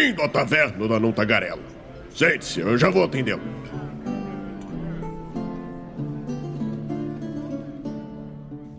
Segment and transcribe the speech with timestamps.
[0.00, 1.60] Bem-vindo à taverna da Não Tagarela.
[2.14, 3.42] Sente-se, eu já vou atendê-lo.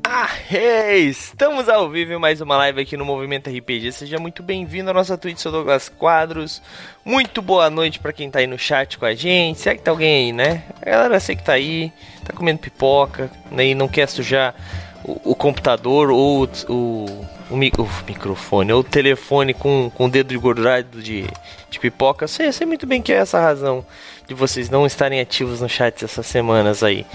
[0.04, 3.92] Ah, hey, estamos ao vivo em mais uma live aqui no Movimento RPG.
[3.92, 6.60] Seja muito bem-vindo à nossa Twitch, sou Douglas Quadros.
[7.06, 9.60] Muito boa noite para quem tá aí no chat com a gente.
[9.60, 10.64] Será que tá alguém aí, né?
[10.82, 11.94] A galera sei que tá aí,
[12.26, 14.56] tá comendo pipoca, né, e não quer sujar
[15.04, 20.34] o, o computador ou o, o, o, microfone ou o telefone com, com o dedo
[20.34, 21.26] engordurado de,
[21.70, 22.28] de pipoca.
[22.28, 23.86] Sei, sei muito bem que é essa a razão
[24.28, 27.06] de vocês não estarem ativos no chat essas semanas aí.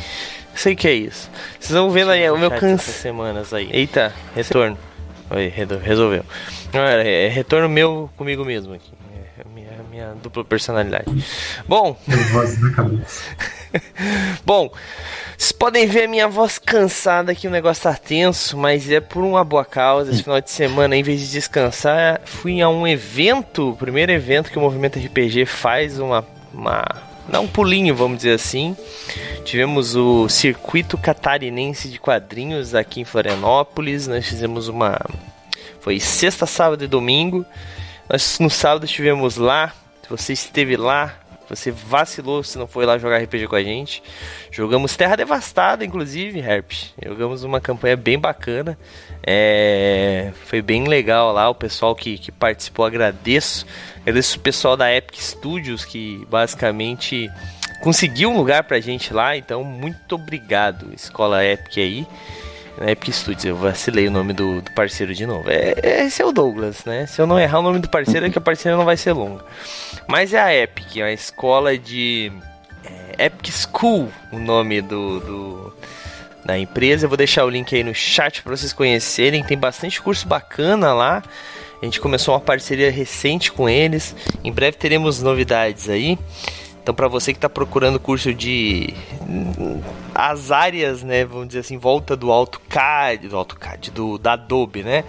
[0.55, 1.31] Sei que é isso.
[1.59, 2.91] Vocês vão vendo aí o meu canso.
[2.91, 3.69] semanas aí.
[3.73, 4.79] Eita, retorno.
[5.31, 6.25] Oi, resolveu.
[6.73, 8.93] É, é retorno meu comigo mesmo aqui.
[9.39, 11.07] É minha, minha dupla personalidade.
[11.67, 11.97] Bom.
[12.33, 13.23] Voz na cabeça.
[14.45, 14.71] Bom,
[15.37, 19.25] vocês podem ver a minha voz cansada aqui, o negócio tá tenso, mas é por
[19.25, 20.13] uma boa causa.
[20.13, 24.51] Esse final de semana, em vez de descansar, fui a um evento, o primeiro evento
[24.51, 26.85] que o Movimento RPG faz, uma, uma
[27.27, 28.77] dar um pulinho, vamos dizer assim.
[29.45, 34.07] Tivemos o circuito catarinense de quadrinhos aqui em Florianópolis.
[34.07, 34.99] Nós fizemos uma.
[35.81, 37.47] Foi sexta, sábado e domingo.
[38.09, 39.73] Nós no sábado estivemos lá.
[40.07, 41.19] Se você esteve lá,
[41.51, 44.01] você vacilou se não foi lá jogar RPG com a gente.
[44.53, 46.71] Jogamos Terra Devastada, inclusive, Herp.
[47.05, 48.79] Jogamos uma campanha bem bacana.
[49.27, 50.31] É...
[50.45, 51.51] Foi bem legal lá.
[51.51, 53.67] O pessoal que, que participou, agradeço.
[54.03, 57.29] Agradeço o pessoal da Epic Studios que basicamente
[57.83, 59.37] conseguiu um lugar pra gente lá.
[59.37, 62.07] Então, muito obrigado, Escola Epic aí.
[62.81, 65.49] Epic Studios, eu vacilei o nome do, do parceiro de novo.
[65.49, 67.07] É, é, esse é o Douglas, né?
[67.07, 69.13] Se eu não errar o nome do parceiro, é que a parceira não vai ser
[69.13, 69.45] longa.
[70.07, 72.31] Mas é a Epic, a escola de.
[72.85, 75.77] É, Epic School, o nome do, do,
[76.45, 77.07] da empresa.
[77.07, 79.43] Eu vou deixar o link aí no chat para vocês conhecerem.
[79.43, 81.23] Tem bastante curso bacana lá.
[81.81, 84.15] A gente começou uma parceria recente com eles.
[84.45, 86.19] Em breve teremos novidades aí.
[86.87, 88.95] Então, para você que está procurando curso de
[90.15, 95.03] as áreas, né, vamos dizer assim, volta do AutoCAD, do AutoCAD, do da Adobe, né?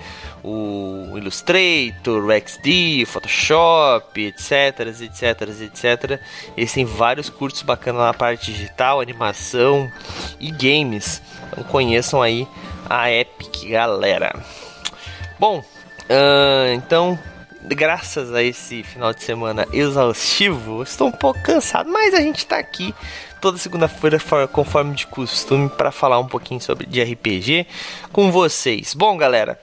[0.43, 6.19] O Illustrator, o XD, Photoshop, etc, etc, etc.
[6.57, 9.87] Eles têm vários cursos bacanas na parte digital, animação
[10.39, 11.21] e games.
[11.51, 12.47] Então conheçam aí
[12.89, 14.33] a Epic, galera.
[15.39, 17.19] Bom, uh, então
[17.63, 22.57] graças a esse final de semana exaustivo, estou um pouco cansado, mas a gente está
[22.57, 22.93] aqui
[23.39, 24.19] toda segunda-feira,
[24.51, 27.67] conforme de costume, para falar um pouquinho sobre de RPG
[28.11, 28.93] com vocês.
[28.93, 29.59] Bom, galera,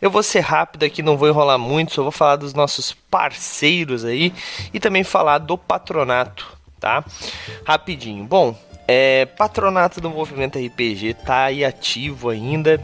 [0.00, 4.04] eu vou ser rápido aqui, não vou enrolar muito, só vou falar dos nossos parceiros
[4.04, 4.32] aí
[4.72, 6.46] e também falar do patronato,
[6.78, 7.04] tá?
[7.64, 8.24] Rapidinho.
[8.24, 8.56] Bom,
[8.88, 12.80] é, patronato do Movimento RPG tá aí ativo ainda,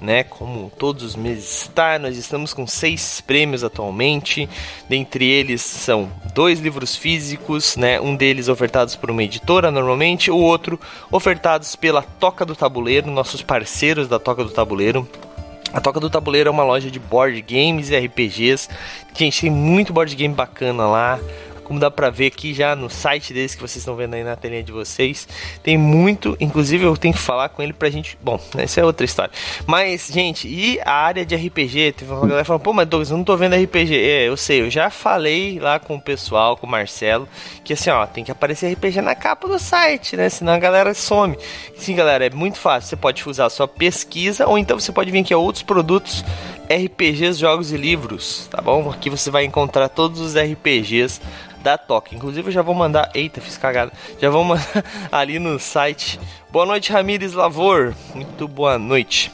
[0.00, 0.24] né?
[0.24, 1.98] Como todos os meses está.
[1.98, 4.48] Nós estamos com seis prêmios atualmente.
[4.88, 8.00] Dentre eles são dois livros físicos, né?
[8.00, 10.78] Um deles ofertados por uma editora normalmente, o outro
[11.10, 15.08] ofertados pela Toca do Tabuleiro, nossos parceiros da Toca do Tabuleiro.
[15.72, 18.68] A Toca do Tabuleiro é uma loja de board games e RPGs.
[19.12, 21.18] Gente, tem muito board game bacana lá
[21.64, 24.36] como dá pra ver aqui já no site deles que vocês estão vendo aí na
[24.36, 25.26] telinha de vocês.
[25.62, 28.16] Tem muito, inclusive eu tenho que falar com ele pra gente.
[28.22, 29.32] Bom, essa é outra história.
[29.66, 31.92] Mas, gente, e a área de RPG?
[31.92, 33.96] Teve uma galera falando, pô, mas Douglas, eu não tô vendo RPG.
[33.96, 37.28] É, eu sei, eu já falei lá com o pessoal, com o Marcelo,
[37.64, 40.28] que assim, ó, tem que aparecer RPG na capa do site, né?
[40.28, 41.36] Senão a galera some.
[41.76, 42.90] Sim, galera, é muito fácil.
[42.90, 46.24] Você pode usar a sua pesquisa, ou então você pode vir aqui a outros produtos
[46.68, 48.90] RPGs, jogos e livros, tá bom?
[48.90, 51.20] Aqui você vai encontrar todos os RPGs
[51.64, 52.14] da Toca.
[52.14, 53.10] Inclusive eu já vou mandar.
[53.14, 53.90] Eita, fiz cagada.
[54.20, 56.20] Já vou mandar ali no site.
[56.50, 57.94] Boa noite, Ramires Lavor.
[58.14, 59.32] Muito boa noite.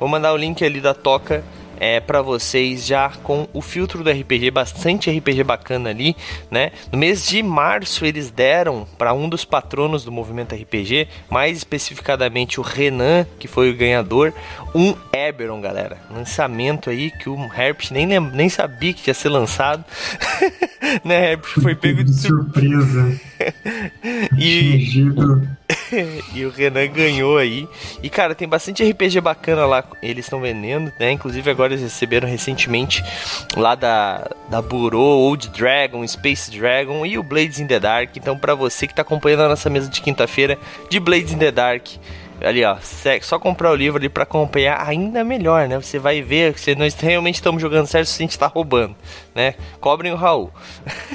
[0.00, 1.44] Vou mandar o link ali da Toca
[1.80, 6.16] é, para vocês já com o filtro do RPG, bastante RPG bacana ali,
[6.50, 6.72] né?
[6.92, 12.60] No mês de março eles deram para um dos patronos do movimento RPG, mais especificadamente
[12.60, 14.32] o Renan, que foi o ganhador,
[14.74, 15.98] um Eberon, galera.
[16.10, 19.84] Lançamento aí que o Herpes nem, nem sabia que ia ser lançado.
[21.04, 23.20] né, Herpes foi pego de surpresa.
[24.38, 25.02] e
[26.34, 27.68] e o Renan ganhou aí.
[28.02, 31.12] E cara, tem bastante RPG bacana lá, eles estão vendendo, né?
[31.12, 33.02] Inclusive agora eles receberam recentemente
[33.56, 38.16] lá da, da Burô, Old Dragon, Space Dragon e o Blades in the Dark.
[38.16, 40.58] Então, para você que tá acompanhando a nossa mesa de quinta-feira
[40.88, 41.86] de Blades in the Dark,
[42.40, 42.76] ali ó,
[43.22, 45.76] só comprar o livro ali para acompanhar ainda melhor, né?
[45.76, 48.94] Você vai ver se nós realmente estamos jogando certo se a gente tá roubando,
[49.34, 49.54] né?
[49.80, 50.52] Cobrem o Raul.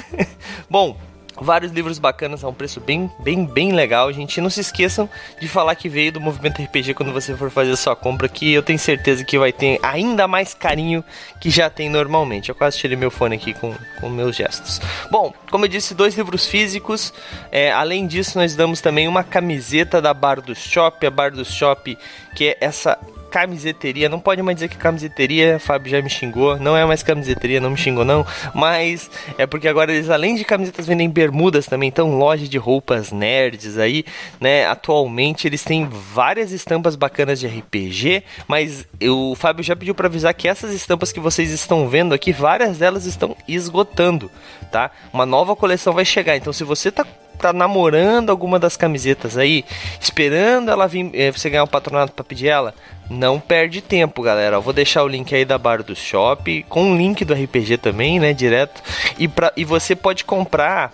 [0.68, 0.96] Bom,
[1.40, 4.40] Vários livros bacanas a um preço bem, bem, bem legal, gente.
[4.40, 5.08] Não se esqueçam
[5.40, 8.62] de falar que veio do Movimento RPG quando você for fazer sua compra, que eu
[8.62, 11.02] tenho certeza que vai ter ainda mais carinho
[11.40, 12.48] que já tem normalmente.
[12.48, 14.80] Eu quase tirei meu fone aqui com, com meus gestos.
[15.10, 17.12] Bom, como eu disse, dois livros físicos.
[17.50, 21.04] É, além disso, nós damos também uma camiseta da Bar do Shop.
[21.04, 21.98] A Bar do Shop,
[22.36, 22.98] que é essa
[23.34, 24.08] camiseteria.
[24.08, 26.56] Não pode mais dizer que camiseteria, Fábio já me xingou.
[26.56, 28.24] Não é mais camiseteria, não me xingou não.
[28.54, 31.88] Mas é porque agora eles, além de camisetas, vendem bermudas também.
[31.88, 34.04] Então, loja de roupas nerds aí,
[34.40, 34.66] né?
[34.66, 38.22] Atualmente eles têm várias estampas bacanas de RPG.
[38.46, 42.32] Mas o Fábio já pediu para avisar que essas estampas que vocês estão vendo aqui,
[42.32, 44.30] várias delas estão esgotando,
[44.70, 44.92] tá?
[45.12, 46.36] Uma nova coleção vai chegar.
[46.36, 47.04] Então, se você tá
[47.44, 49.66] tá namorando alguma das camisetas aí,
[50.00, 52.74] esperando ela vir, eh, você ganhar um patronato para pedir ela,
[53.10, 54.56] não perde tempo, galera.
[54.56, 57.76] Eu vou deixar o link aí da Bar do Shop, com o link do RPG
[57.76, 58.82] também, né, direto.
[59.18, 60.90] E, pra, e você pode comprar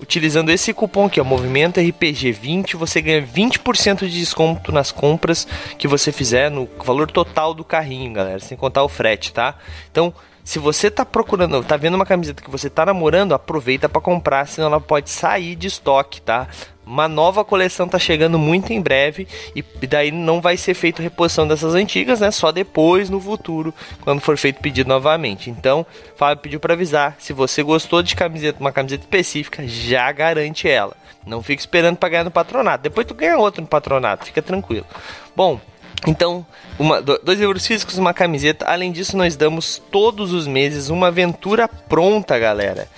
[0.00, 5.48] utilizando esse cupom aqui, ó, Movimento RPG 20, você ganha 20% de desconto nas compras
[5.76, 9.56] que você fizer no valor total do carrinho, galera, sem contar o frete, tá?
[9.90, 10.14] Então,
[10.46, 14.46] se você tá procurando, tá vendo uma camiseta que você tá namorando, aproveita para comprar,
[14.46, 16.46] senão ela pode sair de estoque, tá?
[16.86, 19.26] Uma nova coleção tá chegando muito em breve
[19.56, 22.30] e daí não vai ser feito reposição dessas antigas, né?
[22.30, 25.50] Só depois no futuro, quando for feito pedido novamente.
[25.50, 25.84] Então,
[26.14, 30.96] Fábio pediu para avisar, se você gostou de camiseta, uma camiseta específica, já garante ela.
[31.26, 32.84] Não fique esperando para ganhar no patronato.
[32.84, 34.86] Depois tu ganha outro no patronato, fica tranquilo.
[35.34, 35.60] Bom,
[36.04, 36.44] então,
[36.78, 38.66] uma, dois livros físicos, uma camiseta.
[38.66, 42.88] Além disso, nós damos todos os meses uma aventura pronta, galera.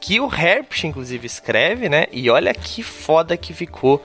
[0.00, 2.06] Que o Herpes, inclusive, escreve, né?
[2.12, 4.02] E olha que foda que ficou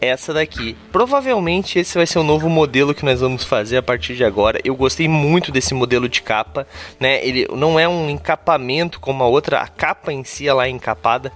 [0.00, 0.76] essa daqui.
[0.90, 4.60] Provavelmente esse vai ser o novo modelo que nós vamos fazer a partir de agora.
[4.64, 6.66] Eu gostei muito desse modelo de capa,
[6.98, 7.24] né?
[7.24, 11.32] Ele não é um encapamento como a outra, a capa em si ela é encapada.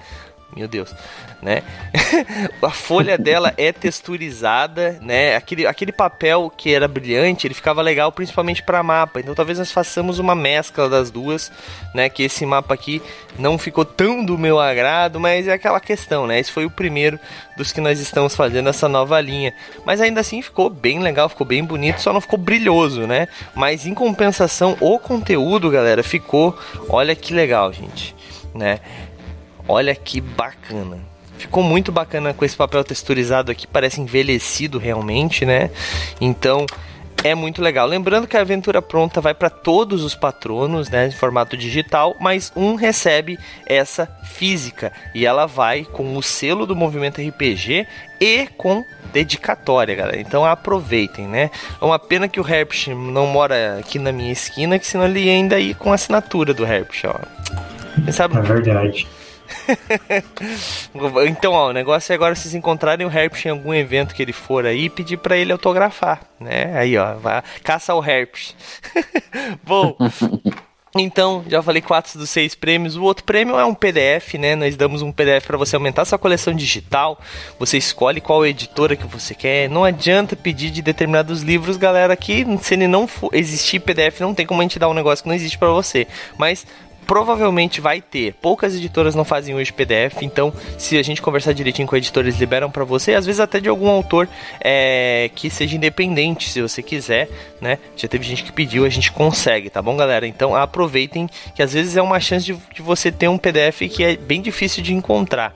[0.56, 0.94] Meu Deus
[1.40, 1.62] né?
[2.60, 5.36] a folha dela é texturizada, né?
[5.36, 9.20] Aquele, aquele papel que era brilhante, ele ficava legal principalmente para mapa.
[9.20, 11.52] Então talvez nós façamos uma mescla das duas,
[11.94, 12.08] né?
[12.08, 13.00] Que esse mapa aqui
[13.38, 16.38] não ficou tão do meu agrado, mas é aquela questão, né?
[16.40, 17.18] Esse foi o primeiro
[17.56, 19.54] dos que nós estamos fazendo essa nova linha.
[19.84, 23.28] Mas ainda assim ficou bem legal, ficou bem bonito, só não ficou brilhoso, né?
[23.54, 26.58] Mas em compensação, o conteúdo, galera, ficou,
[26.88, 28.14] olha que legal, gente,
[28.54, 28.80] né?
[29.68, 30.98] Olha que bacana.
[31.36, 35.70] Ficou muito bacana com esse papel texturizado aqui, parece envelhecido realmente, né?
[36.20, 36.66] Então,
[37.22, 37.86] é muito legal.
[37.86, 42.52] Lembrando que a aventura pronta vai para todos os patronos, né, em formato digital, mas
[42.54, 47.86] um recebe essa física e ela vai com o selo do movimento RPG
[48.20, 50.20] e com dedicatória, galera.
[50.20, 51.50] Então aproveitem, né?
[51.80, 55.20] É uma pena que o Herpes não mora aqui na minha esquina, que senão ele
[55.20, 57.18] ia ainda ir com a assinatura do Herpes, ó.
[58.12, 58.36] sabe?
[58.36, 59.08] É verdade.
[61.26, 64.32] então, ó, o negócio é agora vocês encontrarem o Herpes em algum evento que ele
[64.32, 66.76] for aí e pedir para ele autografar, né?
[66.78, 68.54] Aí, ó, vai, caça o Herpes.
[69.64, 69.96] Bom,
[70.96, 72.96] então, já falei quatro dos seis prêmios.
[72.96, 74.54] O outro prêmio é um PDF, né?
[74.54, 77.20] Nós damos um PDF para você aumentar sua coleção digital.
[77.58, 79.68] Você escolhe qual editora que você quer.
[79.68, 84.34] Não adianta pedir de determinados livros, galera, que se ele não for existir PDF, não
[84.34, 86.06] tem como a gente dar um negócio que não existe para você.
[86.36, 86.66] Mas
[87.08, 88.34] provavelmente vai ter.
[88.34, 92.70] Poucas editoras não fazem hoje PDF, então se a gente conversar direitinho com eles liberam
[92.70, 94.28] para você, às vezes até de algum autor
[94.60, 97.30] é, que seja independente, se você quiser,
[97.62, 97.78] né?
[97.96, 100.26] Já teve gente que pediu, a gente consegue, tá bom, galera?
[100.26, 104.04] Então aproveitem que às vezes é uma chance de, de você ter um PDF que
[104.04, 105.54] é bem difícil de encontrar.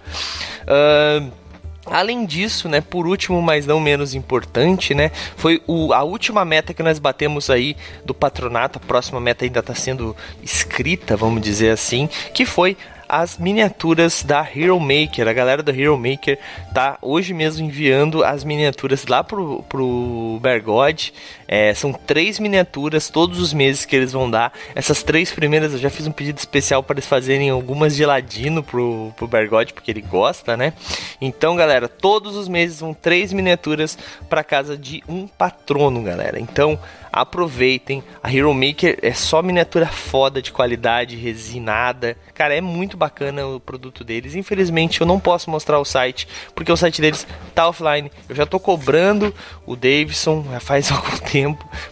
[0.62, 1.41] Uh,
[1.84, 6.72] Além disso, né, por último, mas não menos importante, né, foi o, a última meta
[6.72, 11.70] que nós batemos aí do patronato, a próxima meta ainda está sendo escrita, vamos dizer
[11.70, 12.76] assim, que foi
[13.12, 15.28] as miniaturas da Hero Maker.
[15.28, 16.38] A galera do Hero Maker
[16.72, 21.12] tá hoje mesmo enviando as miniaturas lá pro, pro Bergode.
[21.54, 24.54] É, são três miniaturas todos os meses que eles vão dar.
[24.75, 28.62] Essas três primeiras eu já fiz um pedido especial para eles fazerem algumas de ladino
[28.62, 30.73] pro, pro Bergode, porque ele gosta, né?
[31.21, 33.99] Então, galera, todos os meses vão três miniaturas
[34.30, 36.40] para casa de um patrono, galera.
[36.40, 36.80] Então,
[37.12, 38.02] aproveitem.
[38.23, 42.16] A Hero Maker é só miniatura foda de qualidade, resinada.
[42.32, 44.35] Cara, é muito bacana o produto deles.
[44.35, 48.11] Infelizmente eu não posso mostrar o site, porque o site deles tá offline.
[48.28, 49.35] Eu já tô cobrando
[49.66, 51.41] o Davidson faz algum tempo,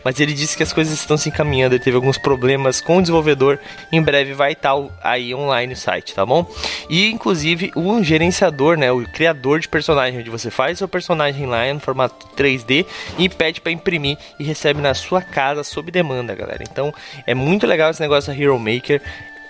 [0.05, 1.75] mas ele disse que as coisas estão se encaminhando.
[1.75, 3.59] Ele teve alguns problemas com o desenvolvedor.
[3.93, 6.47] Em breve vai estar aí online o site, tá bom?
[6.89, 11.73] E inclusive o gerenciador, né, o criador de personagem, onde você faz seu personagem lá
[11.73, 12.87] no formato 3D
[13.19, 16.63] e pede para imprimir e recebe na sua casa sob demanda, galera.
[16.63, 16.93] Então
[17.27, 19.01] é muito legal esse negócio da Hero Maker.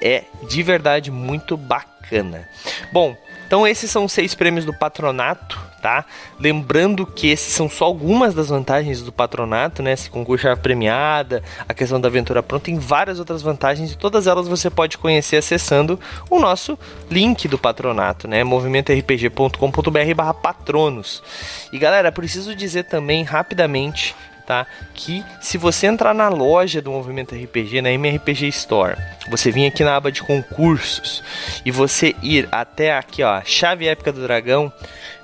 [0.03, 2.49] É de verdade muito bacana.
[2.91, 3.17] Bom,
[3.51, 6.05] Então esses são seis prêmios do patronato, tá?
[6.39, 9.93] Lembrando que esses são só algumas das vantagens do patronato, né?
[9.93, 14.29] Esse concurso é premiada, a questão da aventura pronta, tem várias outras vantagens e todas
[14.29, 15.99] elas você pode conhecer acessando
[16.31, 16.79] o nosso
[17.11, 18.45] link do patronato, né?
[18.45, 21.21] movimentorpg.com.br/barra patronos.
[21.73, 24.15] E galera, preciso dizer também rapidamente
[24.51, 24.67] tá?
[24.93, 28.97] Que se você entrar na loja do Movimento RPG, na MRPG Store,
[29.31, 31.23] você vir aqui na aba de concursos
[31.65, 34.73] e você ir até aqui, ó, chave épica do dragão,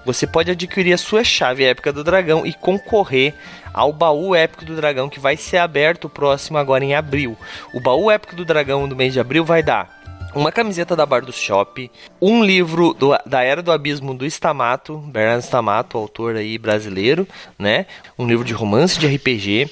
[0.05, 3.35] você pode adquirir a sua chave épica do dragão e concorrer
[3.75, 7.37] ao baú épico do dragão que vai ser aberto próximo agora em abril.
[7.75, 9.96] O baú épico do dragão do mês de abril vai dar
[10.37, 11.91] uma camiseta da Bar do Shop,
[12.21, 17.27] um livro do, da Era do Abismo do Stamato, Bernardo Stamato, autor aí brasileiro,
[17.59, 17.87] né?
[18.19, 19.71] Um livro de romance de RPG,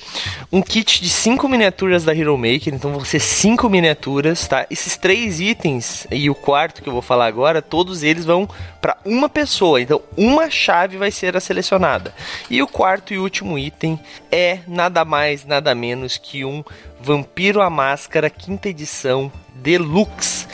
[0.51, 4.67] um kit de cinco miniaturas da Hero Maker, então vão ser cinco miniaturas, tá?
[4.71, 8.49] Esses três itens e o quarto que eu vou falar agora, todos eles vão
[8.81, 12.15] para uma pessoa, então uma chave vai ser a selecionada.
[12.49, 14.01] E o quarto e último item
[14.33, 16.65] é nada mais, nada menos que um
[17.05, 20.47] Vampiro a Máscara, quinta edição, Deluxe.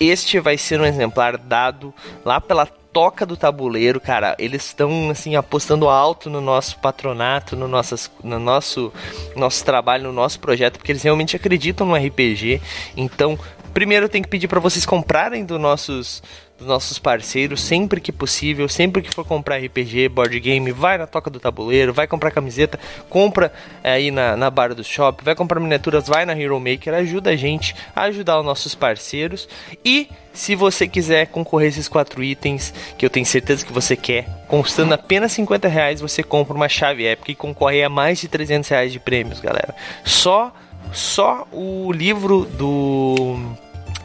[0.00, 1.92] Este vai ser um exemplar dado
[2.24, 4.34] lá pela toca do tabuleiro, cara.
[4.38, 8.90] Eles estão assim apostando alto no nosso patronato, no, nossas, no nosso
[9.36, 12.62] nosso trabalho, no nosso projeto, porque eles realmente acreditam no RPG.
[12.96, 13.38] Então,
[13.74, 16.22] primeiro tem que pedir para vocês comprarem dos nossos
[16.58, 21.06] dos nossos parceiros sempre que possível, sempre que for comprar RPG, board game, vai na
[21.06, 25.36] toca do tabuleiro, vai comprar camiseta, compra é, aí na, na barra do shop, vai
[25.36, 29.48] comprar miniaturas, vai na Hero Maker, ajuda a gente a ajudar os nossos parceiros
[29.84, 34.24] e se você quiser concorrer esses quatro itens, que eu tenho certeza que você quer,
[34.48, 38.68] custando apenas 50 reais, você compra uma chave épica e concorre a mais de 300
[38.68, 39.74] reais de prêmios, galera.
[40.04, 40.52] Só,
[40.92, 43.36] só o livro do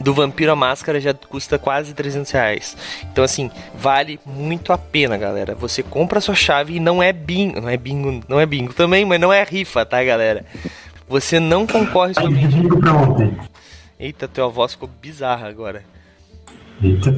[0.04, 2.78] do Vampiro a Máscara já custa quase 300 reais.
[3.12, 5.56] Então, assim, vale muito a pena, galera.
[5.56, 7.62] Você compra a sua chave e não é bingo.
[7.62, 10.46] Não é bingo, não é bingo também, mas não é rifa, tá, galera?
[11.08, 12.14] Você não concorre.
[13.98, 15.84] Eita, tua voz ficou bizarra agora.
[16.82, 17.16] Eita.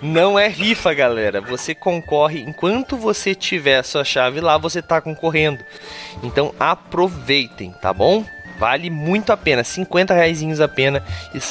[0.00, 1.40] Não é rifa, galera.
[1.40, 5.58] Você concorre enquanto você tiver a sua chave lá, você tá concorrendo.
[6.22, 8.24] Então aproveitem, tá bom?
[8.58, 11.02] Vale muito a pena, 50 reais apenas,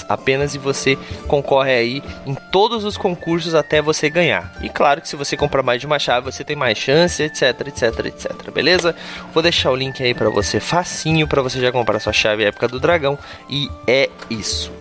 [0.09, 0.97] apenas e você
[1.27, 4.53] concorre aí em todos os concursos até você ganhar.
[4.61, 7.67] E claro que se você comprar mais de uma chave, você tem mais chance, etc,
[7.67, 8.51] etc, etc.
[8.51, 8.93] Beleza?
[9.33, 12.67] Vou deixar o link aí para você facinho para você já comprar sua chave época
[12.67, 13.17] do dragão
[13.49, 14.71] e é isso.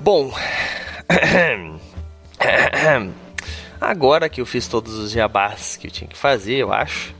[0.00, 0.32] Bom,
[3.80, 7.14] agora que eu fiz todos os jabás que eu tinha que fazer, eu acho,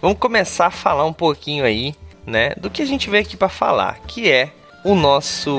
[0.00, 1.94] vamos começar a falar um pouquinho aí
[2.26, 4.50] né, do que a gente veio aqui para falar, que é
[4.84, 5.56] o nosso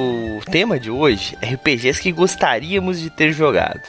[0.51, 3.81] tema de hoje, RPGs que gostaríamos de ter jogado.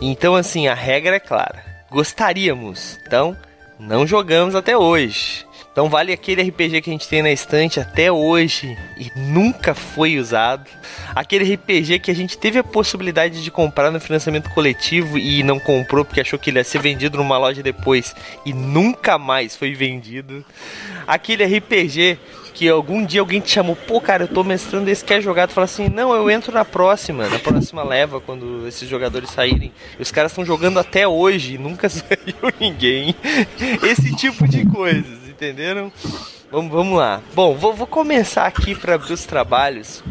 [0.00, 2.98] Então, assim, a regra é clara: gostaríamos.
[3.06, 3.36] Então,
[3.78, 5.46] não jogamos até hoje.
[5.72, 10.18] Então vale aquele RPG que a gente tem na estante até hoje e nunca foi
[10.18, 10.68] usado.
[11.14, 15.60] Aquele RPG que a gente teve a possibilidade de comprar no financiamento coletivo e não
[15.60, 19.72] comprou porque achou que ele ia ser vendido numa loja depois e nunca mais foi
[19.72, 20.44] vendido.
[21.06, 22.18] Aquele RPG
[22.52, 25.54] que algum dia alguém te chamou, pô, cara, eu tô mestrando esse quer jogar, tu
[25.54, 29.72] fala assim, não, eu entro na próxima, na próxima leva, quando esses jogadores saírem.
[29.98, 33.14] Os caras estão jogando até hoje, nunca saiu ninguém.
[33.82, 35.90] Esse tipo de coisas entenderam?
[36.50, 37.22] Vamos, vamos lá.
[37.32, 40.04] Bom, vou, vou começar aqui para abrir os trabalhos,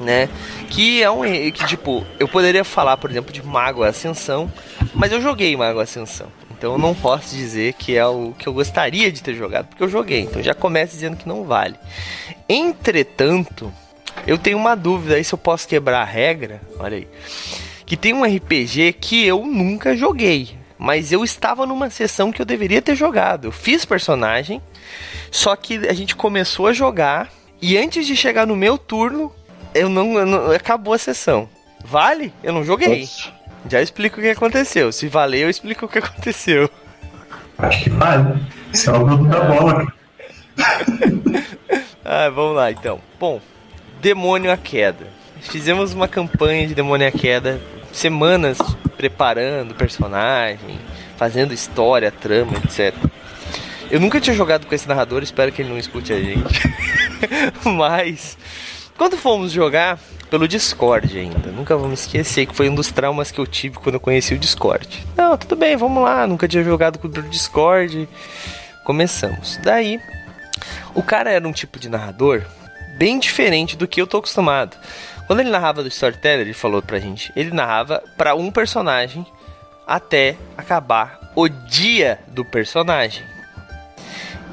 [0.00, 0.28] né?
[0.70, 4.50] Que é um que tipo, eu poderia falar, por exemplo, de Mago Ascensão,
[4.94, 6.28] mas eu joguei Mago Ascensão.
[6.52, 9.82] Então eu não posso dizer que é o que eu gostaria de ter jogado, porque
[9.82, 10.20] eu joguei.
[10.20, 11.74] Então já começa dizendo que não vale.
[12.48, 13.72] Entretanto,
[14.24, 16.60] eu tenho uma dúvida aí se eu posso quebrar a regra.
[16.78, 17.08] Olha aí.
[17.84, 22.44] Que tem um RPG que eu nunca joguei mas eu estava numa sessão que eu
[22.44, 23.46] deveria ter jogado.
[23.46, 24.60] Eu fiz personagem,
[25.30, 29.32] só que a gente começou a jogar e antes de chegar no meu turno,
[29.72, 31.48] eu não, eu não acabou a sessão.
[31.84, 32.34] Vale?
[32.42, 33.02] Eu não joguei.
[33.02, 33.32] Nossa.
[33.70, 34.90] Já explico o que aconteceu.
[34.90, 36.68] Se valer, eu explico o que aconteceu.
[37.58, 38.44] Acho que vale.
[38.72, 39.86] Isso é o grupo da bola.
[42.04, 43.00] ah, vamos lá então.
[43.20, 43.40] Bom,
[44.00, 45.06] Demônio à Queda.
[45.42, 47.60] Fizemos uma campanha de Demônio à Queda
[47.92, 48.58] semanas
[48.96, 50.78] preparando personagem,
[51.16, 52.94] fazendo história, trama, etc.
[53.90, 56.62] Eu nunca tinha jogado com esse narrador, espero que ele não escute a gente.
[57.64, 58.38] Mas
[58.96, 59.98] quando fomos jogar
[60.30, 63.96] pelo Discord ainda, nunca vamos esquecer que foi um dos traumas que eu tive quando
[63.96, 65.04] eu conheci o Discord.
[65.16, 68.08] Não, tudo bem, vamos lá, nunca tinha jogado com o Discord.
[68.84, 69.58] Começamos.
[69.62, 70.00] Daí,
[70.94, 72.42] o cara era um tipo de narrador
[72.96, 74.76] bem diferente do que eu tô acostumado.
[75.26, 79.24] Quando ele narrava do Storyteller, ele falou pra gente, ele narrava pra um personagem
[79.86, 83.22] até acabar o dia do personagem.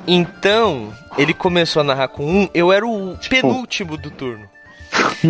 [0.07, 3.35] Então, ele começou a narrar com um, eu era o tipo...
[3.35, 4.49] penúltimo do turno.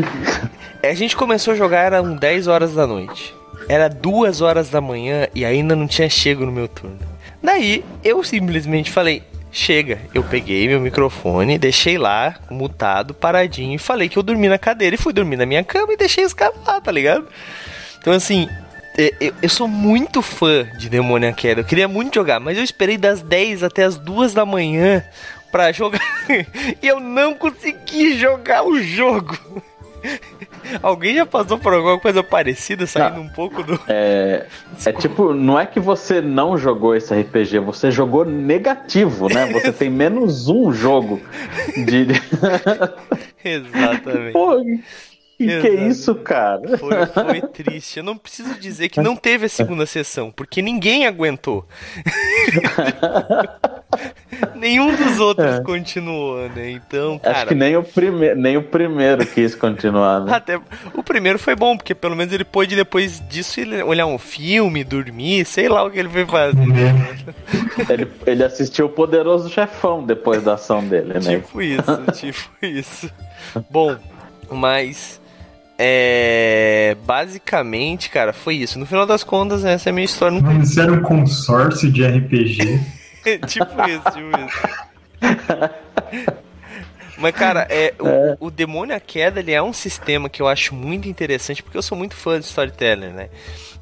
[0.82, 3.36] a gente começou a jogar, eram 10 horas da noite.
[3.68, 7.00] Era 2 horas da manhã e ainda não tinha chego no meu turno.
[7.42, 10.00] Daí, eu simplesmente falei, chega.
[10.14, 14.96] Eu peguei meu microfone, deixei lá, mutado, paradinho, e falei que eu dormi na cadeira
[14.96, 17.28] e fui dormir na minha cama e deixei os caras lá, tá ligado?
[18.00, 18.48] Então, assim,
[18.98, 21.62] eu, eu, sou muito fã de Demônia Queda.
[21.62, 25.04] Eu queria muito jogar, mas eu esperei das 10 até as 2 da manhã
[25.52, 26.02] pra jogar.
[26.82, 29.38] e eu não consegui jogar o jogo.
[30.82, 33.80] Alguém já passou por alguma coisa parecida, saindo não, um pouco do.
[33.88, 34.46] É,
[34.86, 39.46] é tipo, não é que você não jogou esse RPG, você jogou negativo, né?
[39.52, 41.22] Você tem menos um jogo
[41.76, 42.08] de.
[43.44, 44.34] Exatamente.
[44.34, 44.62] Pô,
[45.40, 46.78] que, que é isso, cara?
[46.78, 48.00] Foi, foi, triste.
[48.00, 51.66] Eu não preciso dizer que não teve a segunda sessão, porque ninguém aguentou.
[54.54, 55.62] Nenhum dos outros é.
[55.62, 56.72] continuou, né?
[56.72, 57.38] Então, cara.
[57.38, 60.34] Acho que nem o, prime nem o primeiro quis continuar, né?
[60.34, 60.60] Até
[60.94, 65.46] o primeiro foi bom, porque pelo menos ele pôde depois disso olhar um filme, dormir,
[65.46, 66.58] sei lá o que ele foi fazer.
[67.90, 71.38] ele, ele assistiu o Poderoso Chefão depois da ação dele, né?
[71.38, 73.10] Tipo isso, tipo isso.
[73.70, 73.96] Bom,
[74.52, 75.22] mas
[75.80, 76.98] é.
[77.06, 78.78] Basicamente, cara, foi isso.
[78.78, 80.42] No final das contas, essa é a minha história.
[80.42, 82.82] Mas era um consórcio de RPG.
[83.48, 84.60] tipo isso, tipo isso.
[87.20, 88.38] Mas, cara, é, o, é.
[88.40, 91.82] o Demônio à Queda ele é um sistema que eu acho muito interessante, porque eu
[91.82, 93.30] sou muito fã de storytelling, né?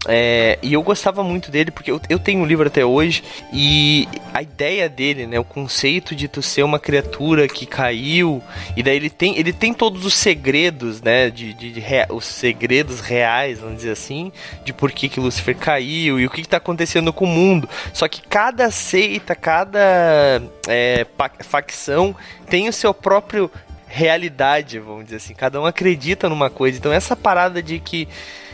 [0.08, 4.08] É, e eu gostava muito dele porque eu, eu tenho um livro até hoje e
[4.34, 8.42] a ideia dele, né, o conceito de tu ser uma criatura que caiu
[8.76, 13.02] e daí ele tem, ele tem todos os segredos, né, de, de, de os segredos
[13.02, 14.32] reais, vamos dizer assim,
[14.64, 17.68] de por que que Lúcifer caiu e o que está acontecendo com o mundo.
[17.92, 21.06] Só que cada seita, cada é,
[21.44, 22.16] facção
[22.50, 23.50] tem o seu próprio
[23.88, 25.34] realidade, vamos dizer assim.
[25.34, 26.78] Cada um acredita numa coisa.
[26.78, 28.08] Então essa parada de que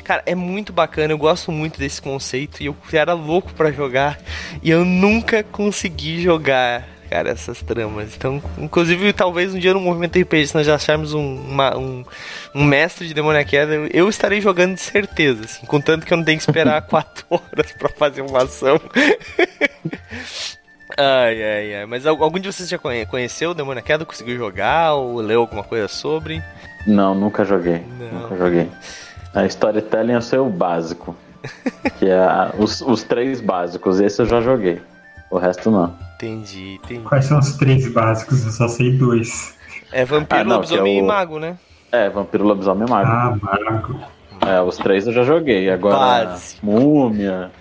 [0.03, 4.19] Cara, é muito bacana, eu gosto muito desse conceito e eu era louco para jogar
[4.61, 8.13] e eu nunca consegui jogar, cara, essas tramas.
[8.13, 12.03] Então, inclusive, talvez um dia no Movimento RPG, se nós já acharmos um, uma, um,
[12.53, 16.25] um mestre de Demônia Queda, eu estarei jogando de certeza, assim, contanto que eu não
[16.25, 18.77] tenho que esperar 4 horas para fazer uma ação.
[20.97, 21.85] Ai, ai, ai.
[21.85, 24.05] Mas algum de vocês já conheceu o Demônia Queda?
[24.05, 26.43] Conseguiu jogar ou leu alguma coisa sobre?
[26.85, 27.83] Não, nunca joguei.
[27.99, 28.21] Não.
[28.21, 28.69] Nunca joguei.
[29.33, 31.15] A storytelling é o seu básico.
[31.99, 33.99] que é a, os, os três básicos.
[33.99, 34.81] Esse eu já joguei.
[35.29, 35.95] O resto não.
[36.15, 37.01] Entendi, entendi.
[37.01, 38.45] Quais são os três básicos?
[38.45, 39.57] Eu só sei dois.
[39.91, 41.03] É vampiro, ah, não, lobisomem é o...
[41.03, 41.57] e mago, né?
[41.91, 43.09] É, vampiro, lobisomem e mago.
[43.09, 43.99] Ah, mago.
[44.45, 45.69] É, os três eu já joguei.
[45.69, 46.57] Agora, Base.
[46.61, 47.51] múmia.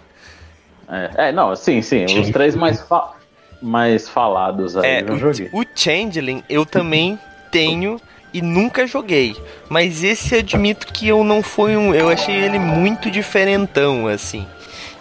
[0.89, 2.05] É, é, não, sim, sim.
[2.05, 3.15] Os três mais, fa...
[3.63, 5.51] mais falados aí é, já joguei.
[5.53, 7.19] O Changeling eu também
[7.51, 8.01] tenho
[8.33, 9.37] e nunca joguei.
[9.69, 11.95] Mas esse admito que eu não fui um.
[11.95, 14.47] Eu achei ele muito diferentão, assim.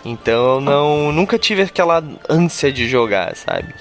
[0.04, 3.74] Então eu não, nunca tive aquela ânsia de jogar, sabe?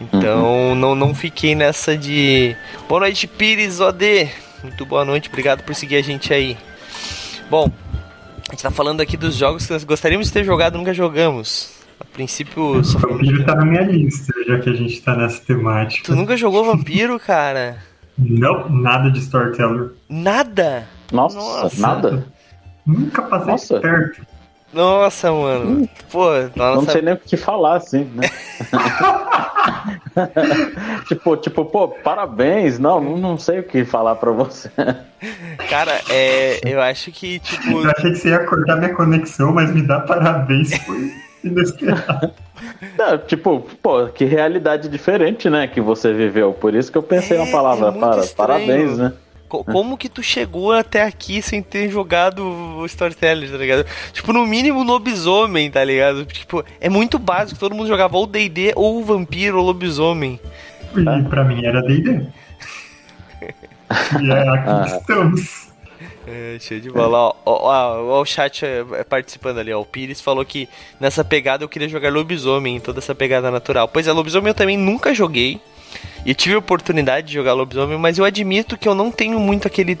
[0.00, 0.74] Então uhum.
[0.74, 2.56] não, não fiquei nessa de.
[2.88, 4.28] Boa noite, Pires OD.
[4.62, 6.56] Muito boa noite, obrigado por seguir a gente aí.
[7.50, 7.70] Bom,
[8.48, 11.73] a gente tá falando aqui dos jogos que nós gostaríamos de ter jogado nunca jogamos.
[12.00, 12.82] A princípio.
[12.84, 12.98] Só...
[12.98, 16.04] Vampiro tá na minha lista, já que a gente tá nessa temática.
[16.04, 17.78] Tu nunca jogou Vampiro, cara?
[18.18, 19.92] Não, nada de Storyteller.
[20.08, 20.86] Nada?
[21.12, 21.80] Nossa, Nossa.
[21.80, 22.26] nada?
[22.86, 23.80] Nunca passei Nossa.
[23.80, 24.34] perto.
[24.74, 25.82] Nossa, mano.
[25.82, 25.88] Hum.
[26.10, 26.74] Pô, nossa...
[26.74, 28.28] Não sei nem o que falar, assim, né?
[31.06, 32.80] tipo, tipo, pô, parabéns.
[32.80, 34.68] Não, não sei o que falar pra você.
[35.70, 37.82] Cara, é, eu acho que, tipo.
[37.82, 40.76] Eu achei que você ia cortar minha conexão, mas me dá parabéns.
[40.78, 41.14] Foi.
[42.98, 46.52] Não, tipo, pô, que realidade diferente, né, que você viveu.
[46.52, 47.88] Por isso que eu pensei é, na palavra.
[47.88, 49.12] É para, parabéns, né?
[49.48, 53.86] Como que tu chegou até aqui sem ter jogado o Storyteller, tá ligado?
[54.12, 56.24] Tipo, no mínimo lobisomem, tá ligado?
[56.24, 60.40] Tipo, é muito básico, todo mundo jogava ou D&D, ou vampiro, ou lobisomem.
[60.96, 62.26] E pra mim era D&D.
[64.20, 64.84] e é aqui ah.
[64.86, 65.73] estamos.
[66.26, 67.18] É, cheio de bola.
[67.18, 69.80] Ó, ó, ó, ó, o chat é, participando ali, ó.
[69.80, 73.88] O Pires falou que nessa pegada eu queria jogar lobisomem, toda essa pegada natural.
[73.88, 75.60] Pois é, lobisomem eu também nunca joguei.
[76.24, 79.68] E tive a oportunidade de jogar lobisomem, mas eu admito que eu não tenho muito
[79.68, 79.98] aquele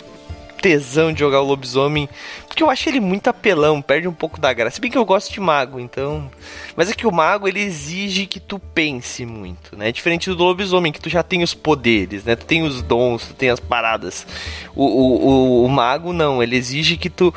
[0.64, 2.08] tesão de jogar o lobisomem,
[2.46, 4.76] porque eu acho ele muito apelão, perde um pouco da graça.
[4.76, 6.30] Se bem que eu gosto de mago, então.
[6.74, 9.92] Mas é que o mago ele exige que tu pense muito, né?
[9.92, 12.34] Diferente do lobisomem, que tu já tem os poderes, né?
[12.34, 14.26] Tu tem os dons, tu tem as paradas.
[14.74, 17.34] O, o, o, o mago não, ele exige que tu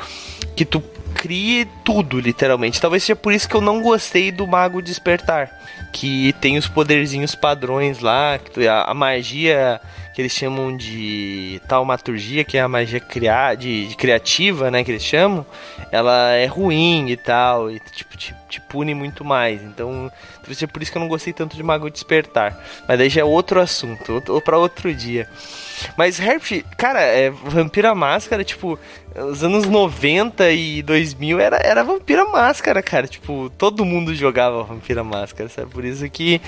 [0.56, 0.82] que tu
[1.14, 2.80] crie tudo, literalmente.
[2.80, 5.50] Talvez seja por isso que eu não gostei do Mago Despertar.
[5.92, 8.38] Que tem os poderzinhos padrões lá,
[8.70, 9.80] a, a magia
[10.18, 14.90] que eles chamam de taumaturgia, que é a magia criar, de, de, criativa, né, que
[14.90, 15.46] eles chamam,
[15.92, 19.62] ela é ruim e tal, e tipo, te, te pune muito mais.
[19.62, 22.58] Então, talvez seja por isso que eu não gostei tanto de Mago Despertar.
[22.88, 25.28] Mas daí já é outro assunto, outro, para outro dia.
[25.96, 28.76] Mas Herb, cara, é, Vampira Máscara, tipo,
[29.14, 33.06] os anos 90 e 2000 era, era Vampira Máscara, cara.
[33.06, 35.70] Tipo, todo mundo jogava Vampira Máscara, sabe?
[35.70, 36.40] Por isso que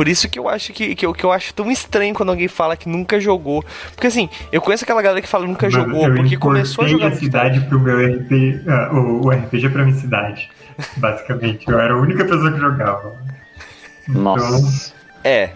[0.00, 2.48] por isso que eu acho que, que, eu, que eu acho tão estranho quando alguém
[2.48, 3.62] fala que nunca jogou.
[3.94, 6.88] Porque assim, eu conheço aquela galera que fala que nunca Mas jogou, porque começou a
[6.88, 7.08] jogar.
[7.08, 10.48] a cidade pro meu RP, uh, ah, o, o RPG pra minha cidade.
[10.96, 11.68] Basicamente.
[11.68, 13.14] Eu era a única pessoa que jogava.
[14.08, 14.94] Nossa.
[15.18, 15.20] Então...
[15.22, 15.50] É.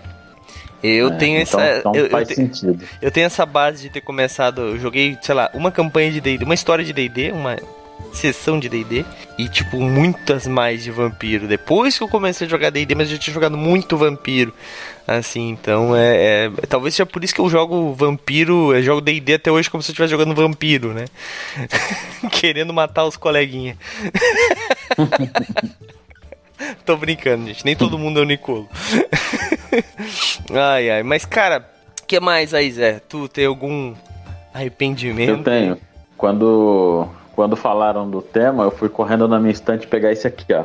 [0.83, 1.79] Eu é, tenho então, essa.
[1.79, 2.85] Então eu, faz eu, sentido.
[3.01, 4.61] Eu tenho essa base de ter começado.
[4.61, 7.57] Eu joguei, sei lá, uma campanha de DD, uma história de DD, uma
[8.17, 9.05] sessão de D&D
[9.39, 11.49] e tipo muitas mais de vampiro.
[11.49, 14.53] Depois que eu comecei a jogar D&D, mas eu já tinha jogado muito vampiro.
[15.07, 19.35] Assim, então é, é, talvez seja por isso que eu jogo vampiro, eu jogo D&D
[19.35, 21.05] até hoje como se eu estivesse jogando vampiro, né?
[22.33, 23.77] Querendo matar os coleguinhas.
[26.85, 27.65] Tô brincando, gente.
[27.65, 28.69] Nem todo mundo é o Nicolo.
[30.53, 31.03] ai, ai.
[31.03, 31.69] Mas, cara,
[32.03, 33.01] o que mais aí, Zé?
[33.09, 33.95] Tu tem algum
[34.53, 35.31] arrependimento?
[35.31, 35.79] Eu tenho.
[36.17, 40.65] Quando quando falaram do tema, eu fui correndo na minha estante pegar esse aqui, ó.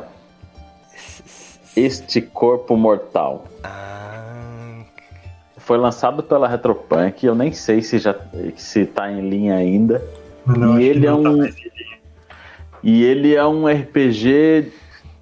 [1.76, 3.44] Este Corpo Mortal.
[3.62, 4.82] Ah.
[5.58, 8.14] Foi lançado pela Retropunk, eu nem sei se já
[8.56, 10.02] se tá em linha ainda.
[10.46, 11.54] Não, e ele é um tá
[12.82, 14.72] E ele é um RPG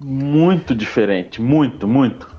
[0.01, 2.35] muito diferente, muito, muito.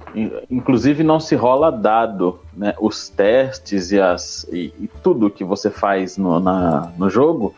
[0.49, 2.73] Inclusive não se rola dado, né?
[2.79, 7.53] Os testes e, as, e, e tudo que você faz no, na, no jogo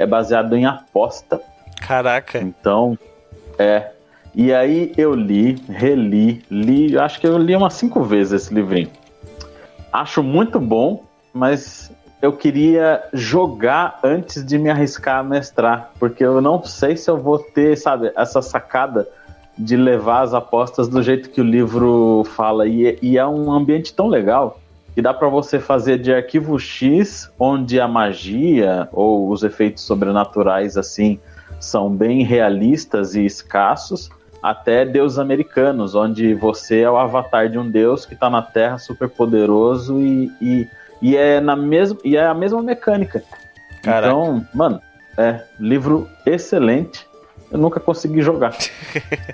[0.00, 1.40] é baseado em aposta.
[1.86, 2.38] Caraca.
[2.38, 2.98] Então,
[3.58, 3.90] é.
[4.34, 8.88] E aí eu li, reli, li, acho que eu li umas cinco vezes esse livrinho.
[9.92, 16.40] Acho muito bom, mas eu queria jogar antes de me arriscar a mestrar, porque eu
[16.40, 19.06] não sei se eu vou ter, sabe, essa sacada
[19.58, 22.66] de levar as apostas do jeito que o livro fala.
[22.66, 24.58] E, e é um ambiente tão legal
[24.94, 30.76] que dá para você fazer de arquivo X, onde a magia ou os efeitos sobrenaturais
[30.76, 31.18] assim
[31.58, 34.08] são bem realistas e escassos,
[34.42, 38.78] até deuses americanos, onde você é o avatar de um deus que está na Terra
[38.78, 40.68] super poderoso e, e,
[41.02, 43.22] e, é na mesma e é a mesma mecânica.
[43.82, 44.08] Caraca.
[44.08, 44.80] Então, mano,
[45.16, 47.06] é livro excelente.
[47.50, 48.56] Eu nunca consegui jogar.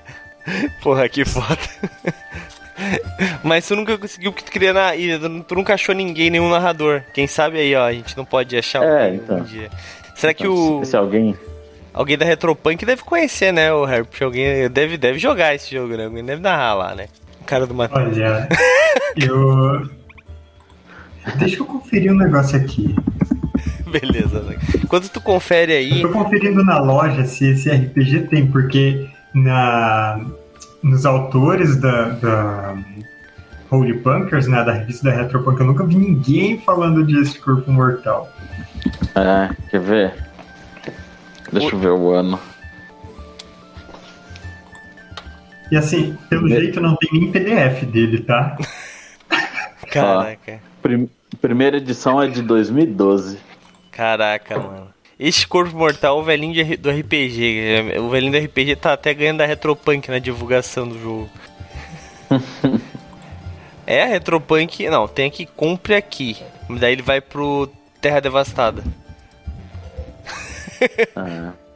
[0.83, 1.59] Porra, que foda.
[3.43, 6.51] Mas tu nunca conseguiu o que tu queria na ilha, tu nunca achou ninguém, nenhum
[6.51, 7.03] narrador.
[7.15, 9.39] Quem sabe aí, ó, a gente não pode achar é, então.
[9.39, 9.71] um dia.
[10.15, 10.85] Será que o.
[10.85, 11.37] Se alguém.
[11.93, 14.09] Alguém da Retropunk deve conhecer, né, o Herb?
[14.21, 16.05] Alguém deve, deve jogar esse jogo, né?
[16.05, 17.07] Alguém deve narrar lá, né?
[17.41, 18.17] O cara do Matheus.
[18.17, 18.49] Olha,
[19.17, 19.89] eu.
[21.39, 22.95] Deixa eu conferir um negócio aqui.
[23.87, 24.59] Beleza, né?
[24.89, 26.03] Quando tu confere aí.
[26.03, 30.21] Eu tô conferindo na loja se esse RPG tem, porque na
[30.83, 32.77] nos autores da, da
[33.71, 38.31] Holy Punkers, né, da revista da Retropunk, eu nunca vi ninguém falando desse corpo mortal.
[39.15, 40.15] É, quer ver?
[41.53, 41.71] Deixa o...
[41.73, 42.39] eu ver o ano.
[45.71, 48.57] E assim, pelo jeito não tem nem PDF dele, tá?
[49.91, 50.61] Caraca.
[50.81, 51.09] prim
[51.41, 53.39] primeira edição é de 2012.
[53.91, 54.89] Caraca, mano.
[55.19, 57.99] Esse corpo mortal, o velhinho de, do RPG.
[58.01, 61.31] O velhinho do RPG tá até ganhando da Retropunk na divulgação do jogo.
[63.87, 64.89] é, a Retropunk.
[64.89, 66.37] Não, tem aqui, compre aqui.
[66.69, 68.85] Daí ele vai pro Terra Devastada.
[71.15, 71.53] ah.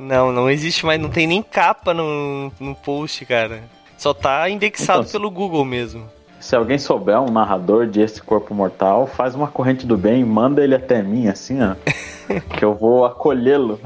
[0.00, 3.62] Não, não existe mais, não tem nem capa no, no post, cara.
[3.98, 6.08] Só tá indexado então, pelo Google mesmo.
[6.40, 10.64] Se alguém souber um narrador de esse corpo mortal, faz uma corrente do bem, manda
[10.64, 11.76] ele até mim, assim, ó.
[12.56, 13.78] que eu vou acolhê-lo.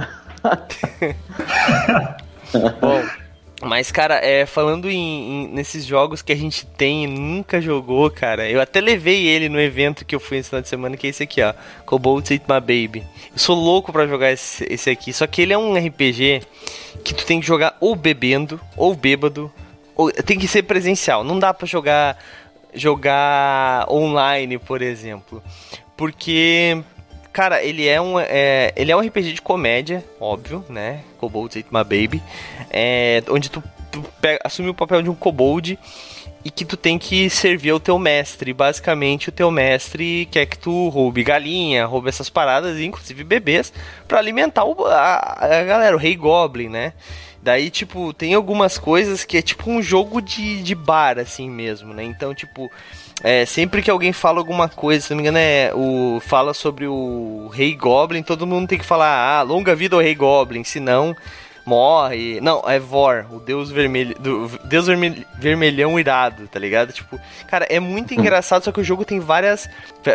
[2.81, 3.03] Bom,
[3.65, 8.11] mas, cara, é, falando em, em, nesses jogos que a gente tem e nunca jogou,
[8.11, 11.07] cara, eu até levei ele no evento que eu fui esse final de semana, que
[11.07, 11.55] é esse aqui, ó.
[11.87, 13.05] Cobalt Eat My Baby.
[13.33, 16.43] Eu sou louco para jogar esse, esse aqui, só que ele é um RPG
[17.03, 19.51] que tu tem que jogar ou bebendo, ou bêbado,
[19.97, 21.25] ou tem que ser presencial.
[21.25, 22.19] Não dá para jogar
[22.75, 25.43] jogar online, por exemplo.
[25.97, 26.83] Porque
[27.33, 31.01] cara, ele é um é, ele é um RPG de comédia, óbvio, né?
[31.19, 32.23] Kobolds Ate My Baby,
[32.71, 35.79] é, onde tu, tu pega, assume o papel de um kobold
[36.45, 38.53] e que tu tem que servir ao teu mestre.
[38.53, 43.73] Basicamente, o teu mestre quer que tu roube galinha, roube essas paradas, inclusive bebês,
[44.07, 46.93] para alimentar o, a, a, galera, o Rei Goblin, né?
[47.45, 51.93] Daí, tipo, tem algumas coisas que é tipo um jogo de, de bar, assim mesmo,
[51.93, 52.03] né?
[52.03, 52.73] Então, tipo,
[53.23, 56.87] é, sempre que alguém fala alguma coisa, se não me engano, é o fala sobre
[56.87, 61.15] o Rei Goblin, todo mundo tem que falar, ah, longa vida ao Rei Goblin, senão
[61.65, 62.41] morre.
[62.41, 64.15] Não, é Vor, o deus vermelho.
[64.19, 66.93] Do, deus vermelho, vermelhão irado, tá ligado?
[66.93, 68.21] Tipo, cara, é muito hum.
[68.21, 69.69] engraçado, só que o jogo tem várias.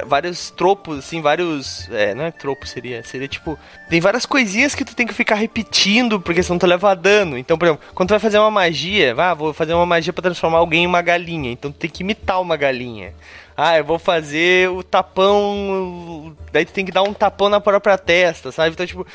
[0.05, 1.89] Vários tropos, assim, vários.
[1.91, 3.03] É, não é tropo, seria.
[3.03, 3.57] Seria tipo.
[3.89, 7.37] Tem várias coisinhas que tu tem que ficar repetindo, porque senão tu leva dano.
[7.37, 10.23] Então, por exemplo, quando tu vai fazer uma magia, vá, vou fazer uma magia para
[10.23, 11.51] transformar alguém em uma galinha.
[11.51, 13.13] Então tu tem que imitar uma galinha.
[13.57, 16.35] Ah, eu vou fazer o tapão.
[16.51, 18.71] Daí tu tem que dar um tapão na própria testa, sabe?
[18.71, 19.05] Então, tipo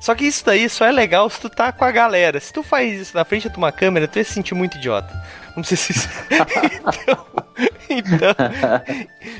[0.00, 2.40] só que isso daí só é legal se tu tá com a galera.
[2.40, 5.12] Se tu faz isso na frente de uma câmera, tu ia se sentir muito idiota.
[5.54, 5.92] Não sei se.
[6.30, 7.26] então,
[7.90, 8.34] então,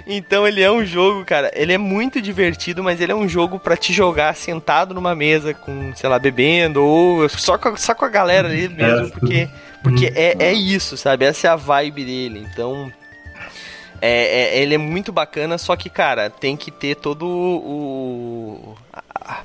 [0.06, 1.50] então, ele é um jogo, cara.
[1.54, 5.54] Ele é muito divertido, mas ele é um jogo para te jogar sentado numa mesa
[5.54, 9.48] com, sei lá, bebendo, ou só com, só com a galera ali mesmo, porque,
[9.82, 11.24] porque é, é isso, sabe?
[11.24, 12.46] Essa é a vibe dele.
[12.52, 12.92] Então.
[14.02, 18.74] É, é, ele é muito bacana, só que, cara, tem que ter todo o
[19.14, 19.42] a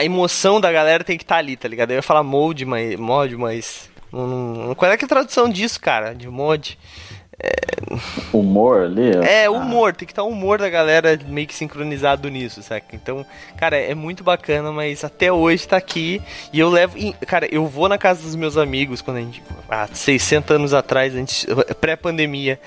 [0.00, 1.90] emoção da galera tem que estar tá ali, tá ligado?
[1.90, 2.96] Eu ia falar mod, mas.
[2.98, 3.90] Mod, mas.
[4.76, 6.14] Qual é que é a tradução disso, cara?
[6.14, 6.78] De mod?
[7.42, 7.72] É...
[8.32, 9.10] Humor ali?
[9.26, 9.92] É, humor, ah.
[9.92, 12.94] tem que estar tá o humor da galera meio que sincronizado nisso, saca?
[12.94, 13.26] Então,
[13.56, 16.96] cara, é muito bacana, mas até hoje tá aqui e eu levo.
[17.26, 19.42] Cara, eu vou na casa dos meus amigos quando a gente.
[19.68, 21.74] Há 600 anos atrás, a.
[21.74, 22.60] Pré-pandemia.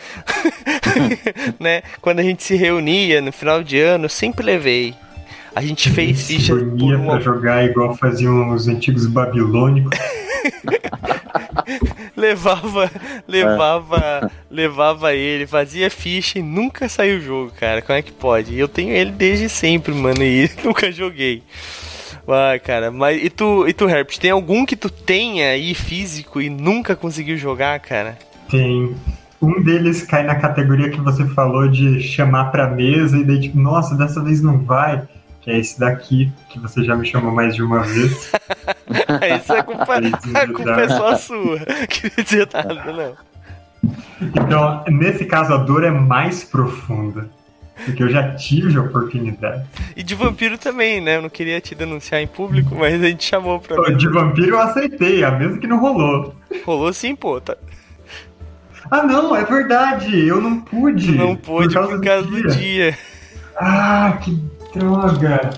[1.60, 1.82] né?
[2.02, 4.94] Quando a gente se reunia no final de ano, eu sempre levei
[5.56, 6.54] a gente fez ficha.
[6.54, 7.14] por uma...
[7.14, 9.98] pra jogar igual faziam os antigos babilônicos.
[12.16, 12.92] levava,
[13.26, 14.30] levava, é.
[14.52, 17.82] levava ele, fazia ficha e nunca saiu o jogo, cara.
[17.82, 18.58] Como é que pode?
[18.58, 21.42] Eu tenho ele desde sempre, mano, e nunca joguei.
[22.28, 26.42] Vai, cara, mas e tu, e tu, Herbert, tem algum que tu tenha aí físico
[26.42, 28.18] e nunca conseguiu jogar, cara?
[28.50, 28.94] Tem.
[29.42, 33.60] Um deles cai na categoria que você falou de chamar pra mesa e daí, tipo,
[33.60, 35.04] nossa, dessa vez não vai
[35.46, 38.32] que é esse daqui, que você já me chamou mais de uma vez.
[39.40, 39.98] Isso é culpa,
[40.34, 41.60] a culpa é só sua.
[41.88, 43.16] Queria dizer nada, não.
[44.20, 47.30] Então, nesse caso, a dor é mais profunda.
[47.86, 49.66] Porque eu já tive a oportunidade.
[49.96, 51.18] E de vampiro também, né?
[51.18, 53.76] Eu não queria te denunciar em público, mas a gente chamou pra.
[53.76, 56.34] Pô, de vampiro eu aceitei, a mesmo que não rolou.
[56.66, 57.40] Rolou sim, pô.
[57.42, 57.58] Tá...
[58.90, 60.26] Ah, não, é verdade.
[60.26, 61.12] Eu não pude.
[61.12, 62.48] Não pude por causa, por causa do, dia.
[62.48, 62.98] do dia.
[63.58, 64.42] Ah, que
[64.76, 65.50] Droga!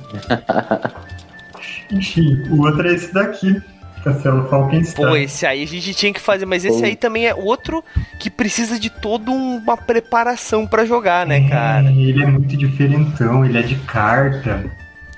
[1.91, 3.61] Enfim, o outro é esse daqui.
[4.03, 5.05] Castelo Falkenstein.
[5.05, 6.85] Pô, esse aí a gente tinha que fazer, mas esse Pô.
[6.85, 7.83] aí também é outro
[8.19, 11.91] que precisa de toda uma preparação para jogar, né, é, cara?
[11.91, 14.63] Ele é muito diferentão, ele é de carta.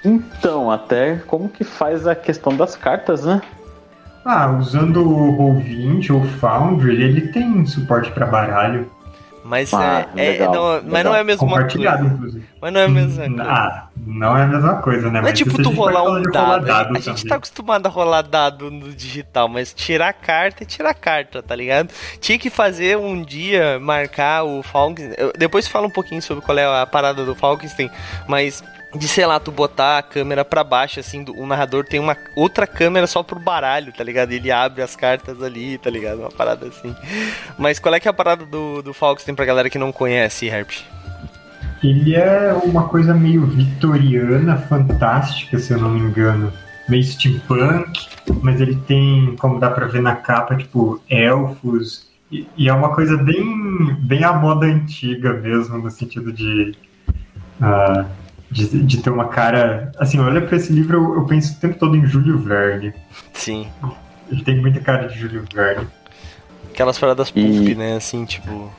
[0.04, 3.42] Então, até como que faz a questão das cartas, né?
[4.26, 8.90] Ah, usando o Roll20 ou Foundry, ele tem suporte para baralho.
[9.50, 12.00] Mas, ah, é, é não, mas não é a mesma coisa.
[12.06, 12.46] inclusive.
[12.62, 13.44] Mas não é a mesma coisa.
[13.44, 15.22] Ah, não é a mesma coisa, né?
[15.22, 16.68] Não é tipo tu rolar um dado.
[16.68, 20.94] dado a gente tá acostumado a rolar dado no digital, mas tirar carta é tirar
[20.94, 21.90] carta, tá ligado?
[22.22, 25.32] Tinha que fazer um dia, marcar o Falkenstein.
[25.36, 27.90] Depois fala um pouquinho sobre qual é a parada do Falkenstein,
[28.28, 28.64] mas
[28.96, 32.18] de, sei lá, tu botar a câmera para baixo, assim, do, o narrador tem uma
[32.36, 34.32] outra câmera só pro baralho, tá ligado?
[34.32, 36.20] Ele abre as cartas ali, tá ligado?
[36.20, 36.96] Uma parada assim.
[37.58, 39.92] Mas qual é que é a parada do, do Falcons tem pra galera que não
[39.92, 40.72] conhece, Herp?
[41.84, 46.52] Ele é uma coisa meio vitoriana, fantástica, se eu não me engano.
[46.90, 48.08] Meio steampunk,
[48.42, 52.10] mas ele tem, como dá pra ver na capa, tipo, elfos.
[52.32, 56.76] E, e é uma coisa bem, bem à moda antiga mesmo, no sentido de.
[57.62, 58.06] Uh,
[58.52, 59.92] de, de, ter uma cara.
[59.98, 62.94] Assim, olha para esse livro, eu, eu, penso o tempo todo em Júlio Verne.
[63.34, 63.68] Sim.
[64.32, 65.88] Ele tem muita cara de Júlio Verne.
[66.72, 67.76] Aquelas paradas pulp, e...
[67.76, 67.96] né?
[67.96, 68.72] Assim, tipo.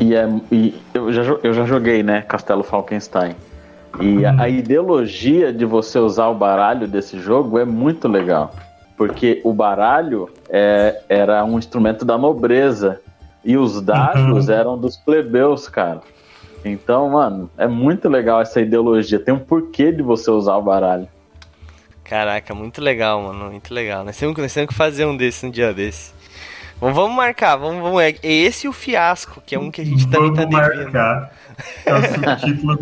[0.00, 2.22] E, é, e eu, já, eu já joguei, né?
[2.22, 3.34] Castelo Falkenstein.
[4.00, 8.52] E a, a ideologia de você usar o baralho desse jogo é muito legal.
[8.96, 13.00] Porque o baralho é, era um instrumento da nobreza.
[13.44, 14.54] E os dados uhum.
[14.54, 16.00] eram dos plebeus, cara.
[16.64, 19.18] Então, mano, é muito legal essa ideologia.
[19.18, 21.06] Tem um porquê de você usar o baralho.
[22.02, 23.50] Caraca, muito legal, mano.
[23.50, 24.04] Muito legal.
[24.04, 26.12] Nós temos, nós temos que fazer um desses um dia desse.
[26.80, 28.02] Vamos marcar, vamos, vamos.
[28.02, 30.92] É esse e o fiasco, que é um que a gente também Vamos tá devendo.
[30.92, 31.32] marcar.
[31.86, 32.76] É o subtítulo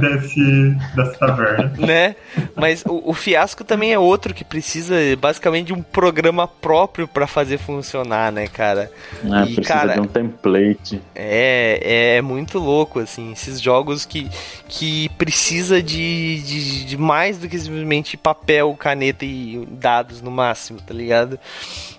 [0.00, 1.72] desse, dessa taverna.
[1.78, 2.16] né?
[2.54, 7.26] Mas o, o fiasco também é outro que precisa basicamente de um programa próprio pra
[7.26, 8.90] fazer funcionar, né, cara?
[9.24, 11.00] É, E, precisa cara, de um template.
[11.14, 14.28] É, é muito louco, assim, esses jogos que,
[14.68, 20.80] que precisa de, de, de mais do que simplesmente papel, caneta e dados no máximo,
[20.80, 21.38] tá ligado?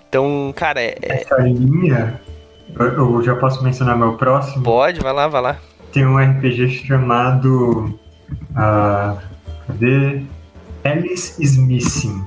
[0.08, 2.20] Então, cara, é, é- Essa linha,
[2.78, 4.62] eu, eu já posso mencionar meu próximo.
[4.62, 5.56] pode, vai lá, vai lá.
[5.92, 7.98] Tem um RPG chamado.
[8.56, 9.16] ah,
[9.66, 10.22] cadê?
[10.84, 12.24] Alice is Missing.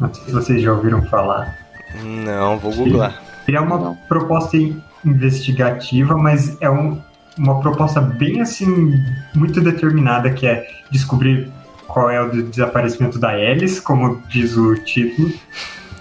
[0.00, 1.56] Não sei se vocês já ouviram falar.
[2.04, 3.20] Não, vou googlar.
[3.46, 3.94] Ele é uma Não.
[4.08, 4.56] proposta
[5.04, 7.00] investigativa, mas é um-
[7.36, 8.92] uma proposta bem assim,
[9.34, 11.50] muito determinada, que é descobrir
[11.86, 15.32] qual é o de- desaparecimento da Alice, como diz o título.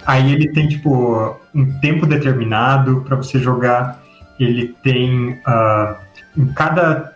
[0.06, 4.00] Aí ele tem, tipo, um tempo determinado para você jogar.
[4.40, 5.40] Ele tem.
[5.46, 5.96] ah,
[6.38, 7.16] em cada.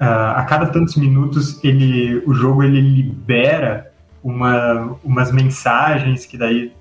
[0.00, 6.72] ah, a cada tantos minutos, ele, o jogo ele libera uma, umas mensagens que daí,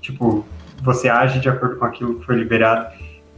[0.00, 0.44] tipo,
[0.82, 2.86] você age de acordo com aquilo que foi liberado.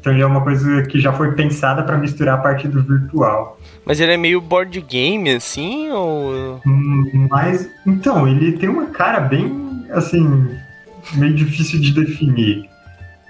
[0.01, 3.57] Então ele é uma coisa que já foi pensada para misturar a parte do virtual.
[3.85, 6.61] Mas ele é meio board game, assim, ou...
[6.67, 10.49] Hum, Mas, então, ele tem uma cara bem, assim,
[11.15, 12.69] meio difícil de definir,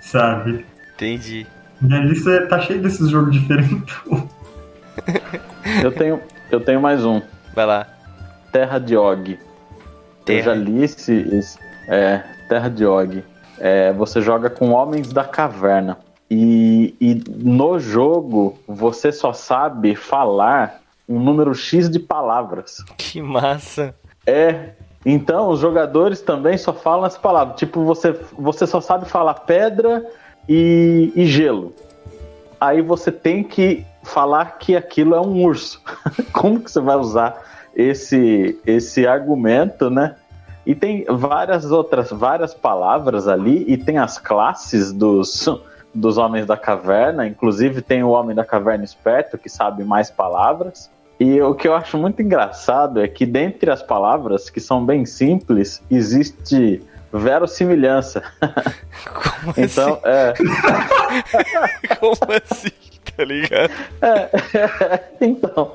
[0.00, 0.64] sabe?
[0.94, 1.46] Entendi.
[1.78, 3.94] Minha lista tá cheia desses jogos diferentes.
[5.82, 7.20] Eu tenho, eu tenho mais um.
[7.54, 7.86] Vai lá.
[8.52, 9.30] Terra de Og.
[9.30, 9.36] Eu
[10.42, 10.54] já Terra.
[10.54, 13.22] li esse, esse- é, Terra de Og.
[13.58, 15.98] É, você joga com homens da caverna.
[16.30, 22.78] E, e no jogo você só sabe falar um número X de palavras.
[22.96, 23.94] Que massa.
[24.26, 24.70] É.
[25.04, 27.56] Então os jogadores também só falam as palavras.
[27.56, 30.06] Tipo, você, você só sabe falar pedra
[30.48, 31.74] e, e gelo.
[32.60, 35.80] Aí você tem que falar que aquilo é um urso.
[36.32, 37.42] Como que você vai usar
[37.74, 40.16] esse, esse argumento, né?
[40.64, 45.48] E tem várias outras, várias palavras ali, e tem as classes dos,
[45.92, 50.90] dos homens da caverna, inclusive tem o homem da caverna esperto, que sabe mais palavras.
[51.18, 55.04] E o que eu acho muito engraçado é que dentre as palavras, que são bem
[55.04, 58.22] simples, existe verossimilhança.
[59.04, 60.44] Como Então, é, assim?
[62.00, 62.16] Como
[62.50, 62.91] assim?
[63.16, 63.70] Tá ligado?
[65.20, 65.74] então,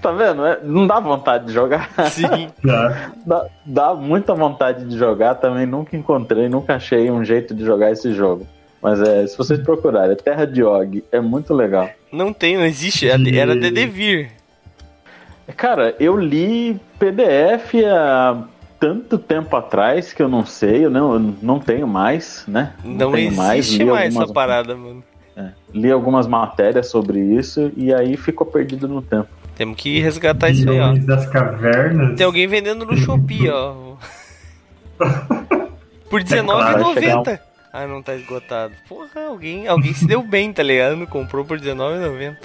[0.00, 0.44] tá vendo?
[0.46, 1.90] É, não dá vontade de jogar.
[2.10, 2.48] Sim.
[2.66, 3.12] Tá?
[3.26, 7.90] Dá, dá muita vontade de jogar, também nunca encontrei, nunca achei um jeito de jogar
[7.90, 8.46] esse jogo.
[8.82, 11.90] Mas é, se vocês procurarem, é Terra de Og, é muito legal.
[12.10, 13.08] Não tem, não existe.
[13.08, 14.30] Era era de Devir.
[15.56, 18.42] Cara, eu li PDF há
[18.78, 22.72] tanto tempo atrás que eu não sei, eu não, eu não tenho mais, né?
[22.82, 25.04] Não, tenho existe mais, algumas- essa parada, mano.
[25.36, 29.28] É, li algumas matérias sobre isso e aí ficou perdido no tempo.
[29.56, 30.88] Temos que resgatar isso aí, ó.
[30.88, 32.16] Homens das cavernas.
[32.16, 33.74] Tem alguém vendendo no Shopee, ó.
[36.08, 37.40] Por claro, R$19,90.
[37.72, 38.72] Ah, não tá esgotado.
[38.88, 41.06] Porra, alguém, alguém se deu bem, tá ligado?
[41.06, 42.36] Comprou por R$19,90.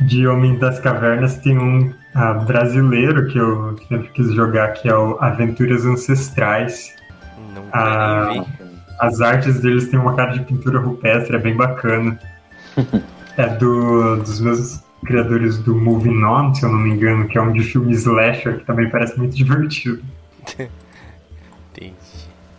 [0.00, 4.94] De Homens das Cavernas tem um ah, brasileiro que eu sempre quis jogar, que é
[4.96, 6.94] o Aventuras Ancestrais.
[7.54, 8.28] Não quero Ah.
[8.30, 8.57] nem.
[8.98, 12.18] As artes deles têm uma cara de pintura rupestre, é bem bacana.
[13.36, 17.40] é do, dos meus criadores do Moving On, se eu não me engano, que é
[17.40, 20.02] um de filme slasher, que também parece muito divertido.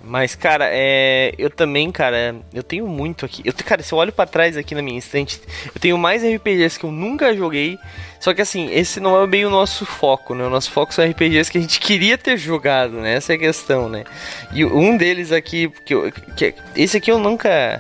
[0.10, 1.36] Mas, cara, é.
[1.38, 3.44] Eu também, cara, eu tenho muito aqui.
[3.46, 6.80] Eu, cara, se eu olho pra trás aqui na minha estante, eu tenho mais RPGs
[6.80, 7.78] que eu nunca joguei.
[8.20, 10.44] Só que assim, esse não é bem o nosso foco, né?
[10.44, 13.14] O nosso foco são RPGs que a gente queria ter jogado, né?
[13.14, 14.04] Essa é a questão, né?
[14.52, 17.80] E um deles aqui, que, eu, que esse aqui eu nunca.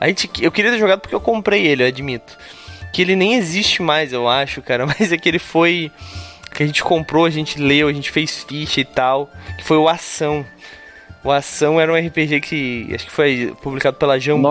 [0.00, 2.36] A gente, eu queria ter jogado porque eu comprei ele, eu admito.
[2.92, 4.86] Que ele nem existe mais, eu acho, cara.
[4.90, 5.92] Mas é que ele foi.
[6.52, 9.30] Que a gente comprou, a gente leu, a gente fez ficha e tal.
[9.56, 10.44] Que foi o Ação.
[11.22, 14.48] O Ação era um RPG que acho que foi publicado pela Jambô.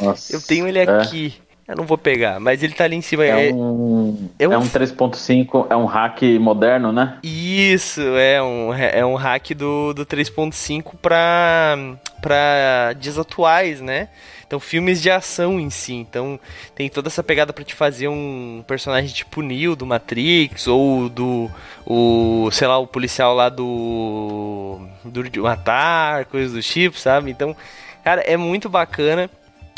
[0.00, 0.34] Nossa!
[0.36, 0.82] Eu tenho ele É.
[0.84, 1.34] aqui.
[1.66, 3.24] Eu não vou pegar, mas ele tá ali em cima.
[3.24, 7.16] É, É- um, é é um- um 3.5, é um hack moderno, né?
[7.22, 11.78] Isso, é um, é um hack do, do 3.5 pra,
[12.20, 14.08] pra dias atuais, né?
[14.52, 15.94] Então, filmes de ação em si.
[15.94, 16.38] Então,
[16.74, 21.50] tem toda essa pegada pra te fazer um personagem tipo Neo do Matrix, ou do,
[21.86, 27.30] o, sei lá, o policial lá do, do de Matar, coisas do tipo, sabe?
[27.30, 27.56] Então,
[28.04, 29.30] cara, é muito bacana.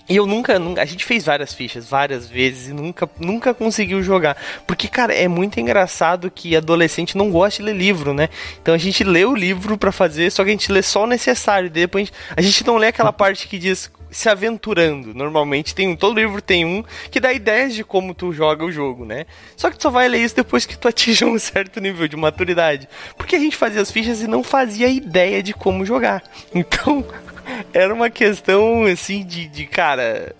[0.09, 0.83] E eu nunca, nunca.
[0.83, 4.37] A gente fez várias fichas, várias vezes, e nunca, nunca conseguiu jogar.
[4.67, 8.29] Porque, cara, é muito engraçado que adolescente não gosta de ler livro, né?
[8.61, 11.07] Então a gente lê o livro pra fazer, só que a gente lê só o
[11.07, 11.71] necessário.
[11.71, 15.13] Depois a gente, a gente não lê aquela parte que diz se aventurando.
[15.13, 18.71] Normalmente tem um, todo livro tem um que dá ideias de como tu joga o
[18.71, 19.27] jogo, né?
[19.57, 22.17] Só que tu só vai ler isso depois que tu atinge um certo nível de
[22.17, 22.89] maturidade.
[23.17, 26.23] Porque a gente fazia as fichas e não fazia ideia de como jogar.
[26.55, 27.05] Então,
[27.75, 30.35] era uma questão assim de, de cara,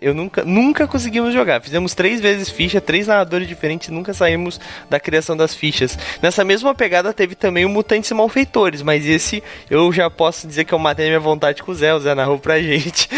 [0.00, 1.60] eu nunca, nunca conseguimos jogar.
[1.60, 5.98] Fizemos três vezes ficha, três narradores diferentes, nunca saímos da criação das fichas.
[6.22, 10.72] Nessa mesma pegada teve também o Mutantes Malfeitores, mas esse eu já posso dizer que
[10.72, 13.08] eu matei minha vontade com o Zé, o Zé narrou pra gente.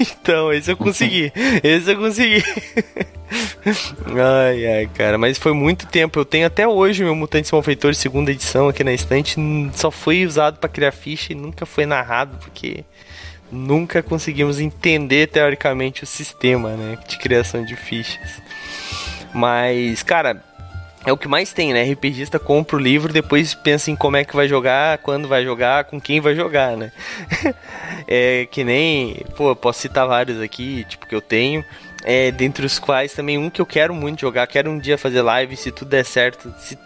[0.00, 1.32] então, esse eu consegui.
[1.62, 2.42] esse eu consegui.
[4.06, 6.18] ai, ai, cara, mas foi muito tempo.
[6.18, 9.36] Eu tenho até hoje meu Mutantes Malfeitores segunda edição aqui na estante,
[9.74, 12.84] só foi usado para criar ficha e nunca foi narrado, porque
[13.50, 18.42] nunca conseguimos entender teoricamente o sistema né, de criação de fichas.
[19.32, 20.42] Mas, cara,
[21.04, 21.82] é o que mais tem, né?
[21.82, 25.84] RPGista compra o livro, depois pensa em como é que vai jogar, quando vai jogar,
[25.84, 26.92] com quem vai jogar, né?
[28.06, 31.64] é que nem, pô, posso citar vários aqui, tipo, que eu tenho.
[32.04, 35.22] É, dentre os quais também um que eu quero muito jogar, quero um dia fazer
[35.22, 36.76] live, se tudo der certo, se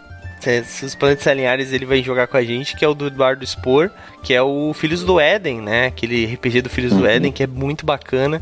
[0.63, 3.45] se os planetas alinhares, ele vai jogar com a gente, que é o do Eduardo
[3.45, 3.89] Spor,
[4.21, 5.87] que é o Filhos do Éden, né?
[5.87, 6.99] Aquele RPG do Filhos uhum.
[6.99, 8.41] do Éden, que é muito bacana.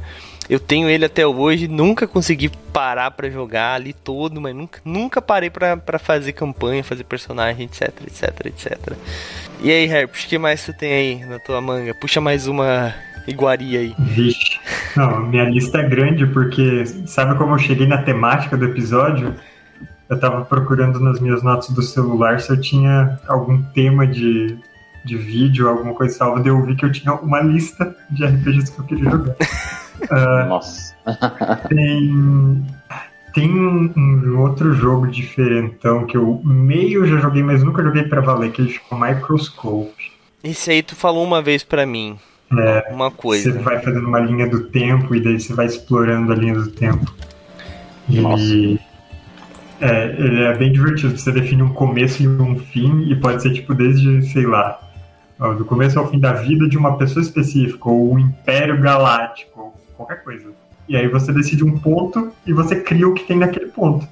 [0.49, 5.21] Eu tenho ele até hoje, nunca consegui parar para jogar ali todo, mas nunca, nunca
[5.21, 8.93] parei para fazer campanha, fazer personagem, etc, etc, etc.
[9.61, 11.93] E aí, Herpes, o que mais tu tem aí na tua manga?
[11.93, 12.93] Puxa mais uma
[13.27, 13.95] iguaria aí.
[13.97, 14.59] Vixe.
[14.95, 19.35] Não, minha lista é grande porque sabe como eu cheguei na temática do episódio?
[20.12, 24.57] Eu estava procurando nas minhas notas do celular se eu tinha algum tema de,
[25.05, 28.74] de vídeo, alguma coisa salva, daí eu vi que eu tinha uma lista de RPGs
[28.74, 29.32] que eu queria jogar.
[29.32, 30.93] uh, Nossa.
[31.70, 32.66] tem
[33.34, 38.20] tem um, um, outro jogo diferentão que eu meio já joguei, mas nunca joguei para
[38.20, 40.12] valer, que ele chama Microscope.
[40.43, 42.20] Esse aí tu falou uma vez para mim.
[42.51, 43.49] É, uma coisa.
[43.49, 46.70] Você vai fazendo uma linha do tempo e daí você vai explorando a linha do
[46.70, 47.16] tempo.
[48.09, 48.90] Nossa.
[49.82, 51.17] É, ele é bem divertido.
[51.17, 54.79] Você define um começo e um fim, e pode ser tipo desde, sei lá,
[55.57, 59.73] do começo ao fim da vida de uma pessoa específica, ou o Império Galáctico, ou
[59.97, 60.51] qualquer coisa.
[60.88, 64.07] E aí você decide um ponto e você cria o que tem naquele ponto.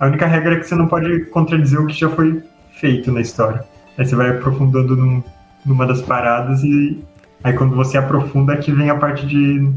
[0.00, 2.42] A única regra é que você não pode contradizer o que já foi
[2.80, 3.64] feito na história.
[3.96, 5.22] Aí você vai aprofundando num,
[5.64, 7.04] numa das paradas e
[7.44, 9.70] aí quando você aprofunda é que vem a parte de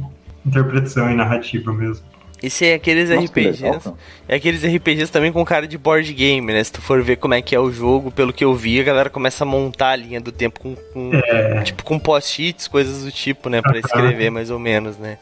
[0.45, 2.05] interpretação e narrativa mesmo.
[2.45, 3.63] Esse é aqueles Nossa, RPGs.
[3.63, 6.63] Legal, é aqueles RPGs também com cara de board game, né?
[6.63, 8.83] Se tu for ver como é que é o jogo, pelo que eu vi, a
[8.83, 11.63] galera começa a montar a linha do tempo com, com é.
[11.63, 15.17] tipo com post-its, coisas do tipo, né, para escrever mais ou menos, né?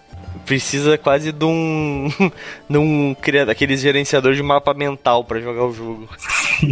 [0.45, 2.09] Precisa quase de um
[2.69, 3.15] de um
[3.49, 6.09] aqueles gerenciador de mapa mental para jogar o jogo.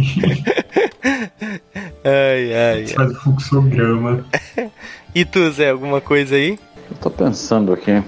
[2.04, 2.86] ai ai.
[2.88, 4.26] Faz fluxograma.
[5.14, 6.58] e tu, Zé, alguma coisa aí?
[6.90, 8.02] Eu tô pensando aqui.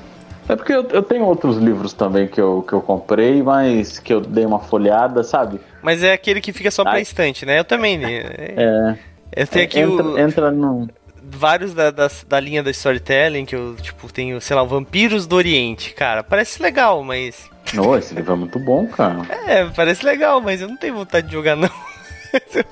[0.48, 4.12] É porque eu, eu, tenho outros livros também que eu, que eu comprei, mas que
[4.12, 5.58] eu dei uma folhada, sabe?
[5.82, 6.90] Mas é aquele que fica só Ai.
[6.90, 7.58] pra estante, né?
[7.58, 7.98] Eu também.
[7.98, 8.24] Né?
[8.56, 8.98] É.
[9.36, 10.18] Eu tenho aqui entra, o...
[10.18, 10.88] entra no.
[11.22, 15.26] Vários da, da, da, linha da storytelling, que eu, tipo, tenho, sei lá, o Vampiros
[15.26, 15.92] do Oriente.
[15.92, 17.50] Cara, parece legal, mas.
[17.72, 19.22] Não, esse livro é muito bom, cara.
[19.46, 21.70] É, parece legal, mas eu não tenho vontade de jogar, não.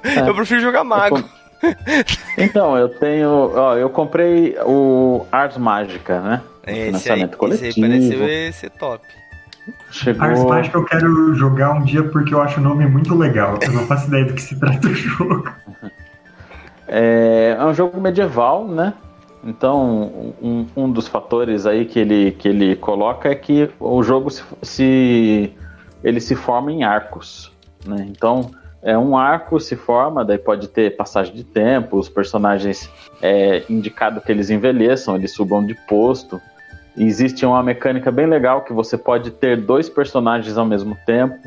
[0.05, 0.29] É.
[0.29, 1.23] Eu prefiro jogar mago.
[2.37, 3.53] Então, eu tenho.
[3.55, 6.43] Ó, eu comprei o Ars Mágica, né?
[6.67, 7.69] Esse aí, coletivo.
[7.69, 9.07] esse aí pareceu ser top.
[9.91, 10.23] Chegou...
[10.23, 13.59] Ars Mágica eu quero jogar um dia porque eu acho o nome muito legal.
[13.63, 15.51] Eu não faço ideia do que se trata o jogo.
[16.95, 18.93] É, é um jogo medieval, né?
[19.43, 24.29] Então, um, um dos fatores aí que ele, que ele coloca é que o jogo
[24.29, 25.53] se, se
[26.05, 27.51] ele se forma em arcos,
[27.87, 28.07] né?
[28.11, 28.51] Então,
[28.83, 32.91] é um arco se forma, daí pode ter passagem de tempo, os personagens
[33.23, 36.41] é indicado que eles envelheçam, eles subam de posto.
[36.97, 41.39] E existe uma mecânica bem legal que você pode ter dois personagens ao mesmo tempo,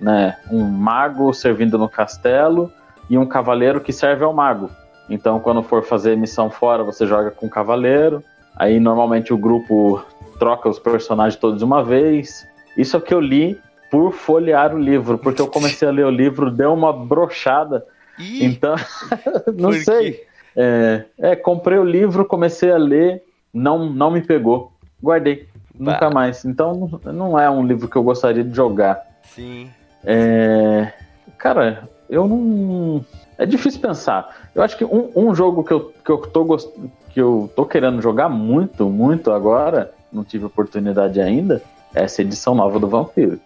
[0.00, 0.36] né?
[0.50, 2.72] Um mago servindo no castelo
[3.08, 4.70] e um cavaleiro que serve ao mago.
[5.08, 8.22] Então, quando for fazer missão fora, você joga com o cavaleiro.
[8.56, 10.02] Aí, normalmente, o grupo
[10.38, 12.46] troca os personagens todos de uma vez.
[12.76, 13.58] Isso é o que eu li
[13.90, 17.84] por folhear o livro, porque eu comecei a ler o livro, deu uma brochada.
[18.18, 18.74] Então,
[19.56, 20.24] não sei.
[20.56, 23.22] É, é, comprei o livro, comecei a ler,
[23.52, 24.72] não, não me pegou.
[25.02, 25.48] Guardei.
[25.74, 25.92] Bah.
[25.92, 26.44] Nunca mais.
[26.44, 29.02] Então não é um livro que eu gostaria de jogar.
[29.22, 29.70] Sim.
[30.04, 30.92] É...
[31.38, 33.04] Cara, eu não.
[33.38, 34.34] É difícil pensar.
[34.54, 36.70] Eu acho que um, um jogo que eu, que, eu tô gost...
[37.12, 41.62] que eu tô querendo jogar muito, muito agora, não tive oportunidade ainda,
[41.94, 43.38] é essa edição nova do Vampiro.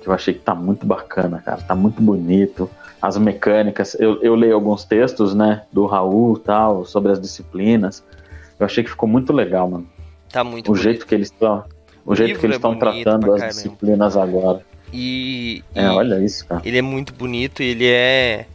[0.00, 1.60] Que eu achei que tá muito bacana, cara.
[1.60, 2.68] Tá muito bonito.
[3.00, 3.94] As mecânicas.
[4.00, 8.02] Eu, eu leio alguns textos, né, do Raul tal, sobre as disciplinas.
[8.58, 9.86] Eu achei que ficou muito legal, mano.
[10.32, 10.82] Tá muito O bonito.
[10.82, 11.64] jeito que eles estão.
[12.06, 14.62] O jeito livro que eles é estão bonito tratando as disciplinas agora.
[14.92, 16.62] E, É, e olha isso, cara.
[16.64, 18.46] ele é muito bonito, ele é.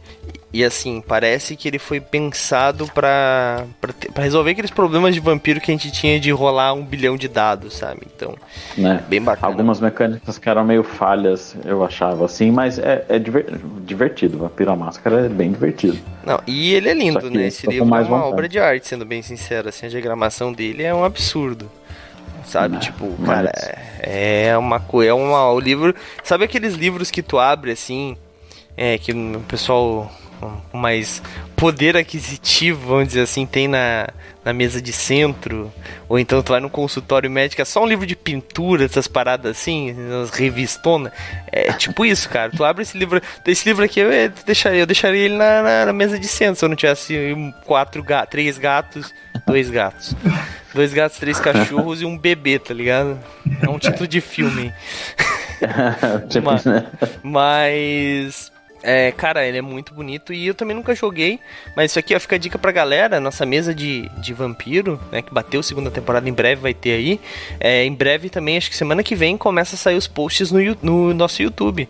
[0.56, 3.66] E assim, parece que ele foi pensado pra
[4.16, 7.74] resolver aqueles problemas de vampiro que a gente tinha de rolar um bilhão de dados,
[7.76, 8.06] sabe?
[8.06, 8.34] Então,
[8.74, 9.04] Né?
[9.06, 9.48] bem bacana.
[9.52, 13.44] Algumas mecânicas que eram meio falhas, eu achava assim, mas é, é diver-
[13.84, 14.38] divertido.
[14.38, 15.98] Vampiro à Máscara é bem divertido.
[16.24, 17.48] Não, e ele é lindo, né?
[17.48, 18.32] esse livro é uma vontade.
[18.32, 19.68] obra de arte, sendo bem sincero.
[19.68, 21.70] Assim, a diagramação dele é um absurdo.
[22.46, 22.76] Sabe?
[22.76, 23.52] Ah, tipo, cara,
[24.00, 25.10] é uma coisa.
[25.10, 25.94] É uma, o livro.
[26.24, 28.16] Sabe aqueles livros que tu abre assim?
[28.74, 31.22] É, que o pessoal com mais
[31.56, 34.08] poder aquisitivo, vamos dizer assim, tem na,
[34.44, 35.72] na mesa de centro,
[36.08, 39.52] ou então tu vai no consultório médico, é só um livro de pintura, essas paradas
[39.52, 41.12] assim, umas revistonas.
[41.50, 42.50] É tipo isso, cara.
[42.50, 44.10] Tu abre esse livro, esse livro aqui eu
[44.44, 47.34] deixaria, eu deixaria ele na, na, na mesa de centro, se eu não tivesse
[47.64, 49.12] quatro ga três gatos,
[49.46, 50.14] dois gatos.
[50.74, 53.18] Dois gatos, três cachorros e um bebê, tá ligado?
[53.62, 54.74] É um título de filme.
[56.28, 56.86] Tipo, Mas- né?
[57.22, 58.52] Mas.
[58.88, 61.40] É, cara, ele é muito bonito e eu também nunca joguei.
[61.74, 63.18] Mas isso aqui ó, fica a dica pra galera.
[63.18, 65.22] Nossa mesa de, de vampiro, né?
[65.22, 67.20] Que bateu segunda temporada, em breve vai ter aí.
[67.58, 70.60] É, em breve também, acho que semana que vem, começa a sair os posts no,
[70.80, 71.88] no nosso YouTube.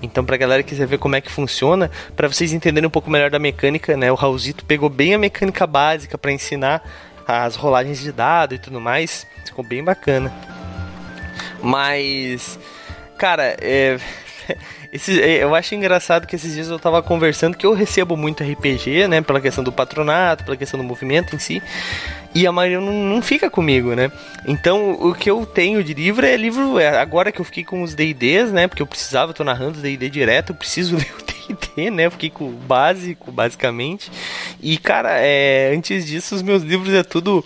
[0.00, 3.10] Então, pra galera que quiser ver como é que funciona, pra vocês entenderem um pouco
[3.10, 4.12] melhor da mecânica, né?
[4.12, 6.80] O Raulzito pegou bem a mecânica básica pra ensinar
[7.26, 9.26] as rolagens de dado e tudo mais.
[9.44, 10.32] Ficou bem bacana.
[11.60, 12.56] Mas,
[13.18, 13.98] cara, é.
[14.92, 18.42] esse- é, eu acho engraçado que esses dias eu tava conversando que eu recebo muito
[18.42, 19.20] RPG, né?
[19.20, 21.62] Pela questão do patronato, pela questão do movimento em si.
[22.34, 24.10] E a maioria não, não fica comigo, né?
[24.46, 26.78] Então o que eu tenho de livro é livro.
[26.78, 28.66] é, agora que eu fiquei com os DDs, né?
[28.68, 31.24] Porque eu precisava, tô narrando DD direto, eu preciso ler o
[31.54, 32.06] DD, né?
[32.06, 34.10] Eu fiquei com o básico, basicamente.
[34.62, 37.44] E, cara, é, antes disso, os meus livros é tudo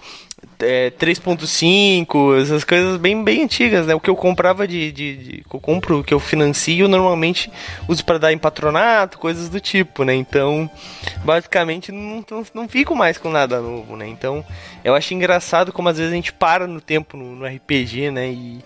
[0.60, 3.94] é, 3.5, essas coisas bem, bem antigas, né?
[3.94, 7.50] O que eu comprava de, de, de- que eu compro, que eu financio, normalmente
[7.88, 10.14] uso para dar em patronato, coisas do tipo, né?
[10.14, 10.70] Então,
[11.24, 14.06] basicamente, não, não, não fico mais com nada novo, né?
[14.06, 14.44] Então,
[14.84, 18.28] eu acho engraçado como às vezes a gente para no tempo no, no RPG, né?
[18.28, 18.58] E,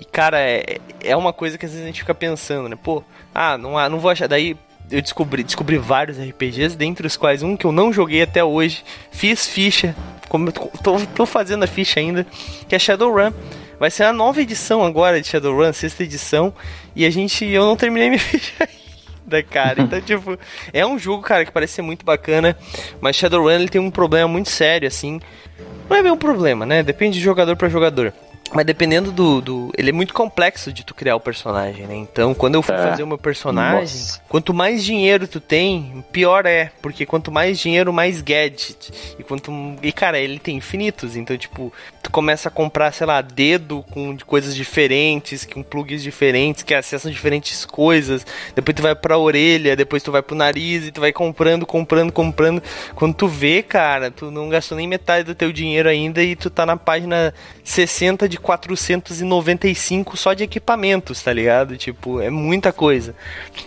[0.00, 2.76] e, cara, é, é uma coisa que às vezes a gente fica pensando, né?
[2.80, 3.02] Pô,
[3.34, 4.28] ah, não, não vou achar.
[4.28, 4.56] Daí
[4.92, 8.84] eu descobri, descobri vários RPGs, dentre os quais um que eu não joguei até hoje.
[9.10, 9.94] Fiz ficha,
[10.28, 12.26] como eu tô, tô- fazendo a ficha ainda,
[12.68, 13.32] que é Shadowrun.
[13.80, 16.54] Vai ser a nova edição agora de Shadowrun, sexta edição.
[16.94, 17.44] E a gente.
[17.44, 19.82] Eu não terminei minha ficha ainda, cara.
[19.82, 20.38] Então, tipo,
[20.72, 22.56] é um jogo, cara, que parece ser muito bacana.
[23.00, 25.20] Mas Shadowrun ele tem um problema muito sério, assim.
[25.90, 26.82] Não é bem um problema, né?
[26.82, 28.12] Depende de jogador pra jogador.
[28.54, 29.72] Mas dependendo do, do.
[29.78, 31.94] Ele é muito complexo de tu criar o personagem, né?
[31.96, 32.78] Então, quando eu fui É.
[32.78, 34.20] fazer o meu personagem, Nossa.
[34.28, 36.70] quanto mais dinheiro tu tem, pior é.
[36.82, 38.92] Porque quanto mais dinheiro, mais gadget.
[39.18, 39.50] E quanto.
[39.82, 41.16] E cara, ele tem infinitos.
[41.16, 41.72] Então, tipo,
[42.02, 46.74] tu começa a comprar, sei lá, dedo com de coisas diferentes, com plugs diferentes, que
[46.74, 48.26] acessam diferentes coisas.
[48.54, 52.12] Depois tu vai pra orelha, depois tu vai pro nariz e tu vai comprando, comprando,
[52.12, 52.62] comprando.
[52.94, 56.50] Quando tu vê, cara, tu não gastou nem metade do teu dinheiro ainda e tu
[56.50, 57.32] tá na página
[57.64, 61.76] 60 de 495 só de equipamentos, tá ligado?
[61.76, 63.14] Tipo, é muita coisa.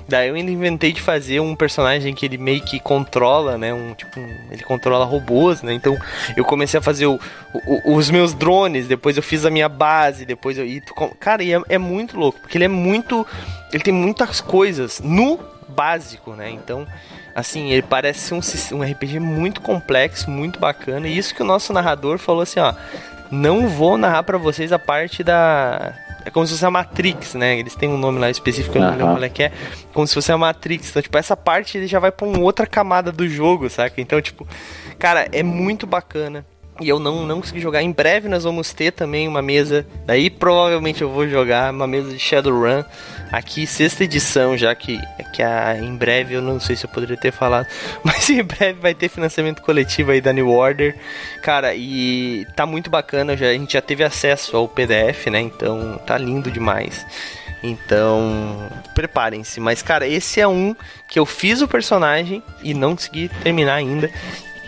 [0.07, 3.73] Daí eu ainda inventei de fazer um personagem que ele meio que controla, né?
[3.73, 5.73] Um tipo, um- ele controla robôs, né?
[5.73, 5.97] Então
[6.35, 7.19] eu comecei a fazer o-
[7.65, 10.65] o- os meus drones, depois eu fiz a minha base, depois eu.
[10.65, 13.25] E tu cara, e é, é muito louco, porque ele é muito.
[13.73, 15.39] Ele tem muitas coisas no
[15.69, 16.49] básico, né?
[16.49, 16.85] Então.
[17.37, 18.39] Assim, ele parece um,
[18.71, 21.05] um RPG muito complexo, muito bacana.
[21.05, 22.73] E isso que o nosso narrador falou assim, ó.
[23.31, 25.93] Não vou narrar pra vocês a parte da.
[26.25, 27.59] É como se fosse a Matrix, né?
[27.59, 29.51] Eles têm um nome lá específico, eu não lembro qual é que é.
[29.93, 30.89] Como se fosse a Matrix.
[30.89, 34.01] Então, tipo, essa parte ele já vai pra uma outra camada do jogo, saca?
[34.01, 34.47] Então, tipo,
[34.97, 36.45] cara, é muito bacana.
[36.81, 37.81] E eu não, não consegui jogar.
[37.81, 39.87] Em breve nós vamos ter também uma mesa.
[40.05, 42.83] Daí provavelmente eu vou jogar uma mesa de Shadowrun.
[43.31, 44.99] Aqui, sexta edição, já que,
[45.33, 47.67] que a, em breve eu não sei se eu poderia ter falado.
[48.03, 50.95] Mas em breve vai ter financiamento coletivo aí da New Order.
[51.41, 53.35] Cara, e tá muito bacana.
[53.35, 55.41] Já, a gente já teve acesso ao PDF, né?
[55.41, 57.05] Então tá lindo demais.
[57.63, 59.59] Então, preparem-se.
[59.59, 60.75] Mas, cara, esse é um
[61.07, 64.09] que eu fiz o personagem e não consegui terminar ainda.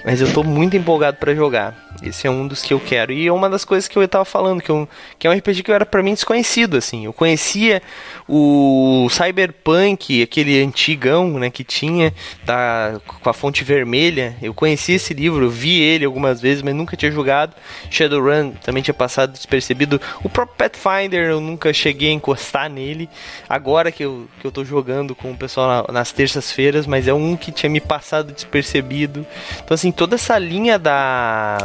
[0.04, 1.76] Mas eu tô muito empolgado pra jogar.
[2.04, 3.12] Esse é um dos que eu quero.
[3.12, 4.88] E é uma das coisas que eu tava falando, que, eu,
[5.18, 7.06] que é um RPG que era pra mim desconhecido, assim.
[7.06, 7.82] Eu conhecia
[8.30, 12.14] o Cyberpunk, aquele antigão, né, que tinha,
[12.46, 14.36] da, com a fonte vermelha.
[14.42, 17.56] Eu conhecia esse livro, vi ele algumas vezes, mas nunca tinha jogado.
[17.90, 20.00] Shadowrun também tinha passado despercebido.
[20.24, 23.10] O próprio Pathfinder eu nunca cheguei a encostar nele.
[23.50, 27.14] Agora que eu, que eu tô jogando com o pessoal na- nas terças-feiras, mas é
[27.14, 29.26] um que tinha me passado despercebido.
[29.64, 31.58] Então, assim, toda essa linha da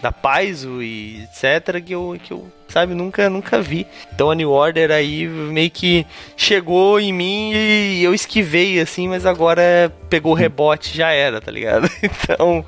[0.00, 3.86] da Paizo e etc, que eu, que eu sabe, nunca, nunca vi.
[4.14, 6.06] Então a New Order aí meio que
[6.36, 11.50] chegou em mim e eu esquivei, assim, mas agora pegou o rebote já era, tá
[11.50, 11.88] ligado?
[12.02, 12.64] Então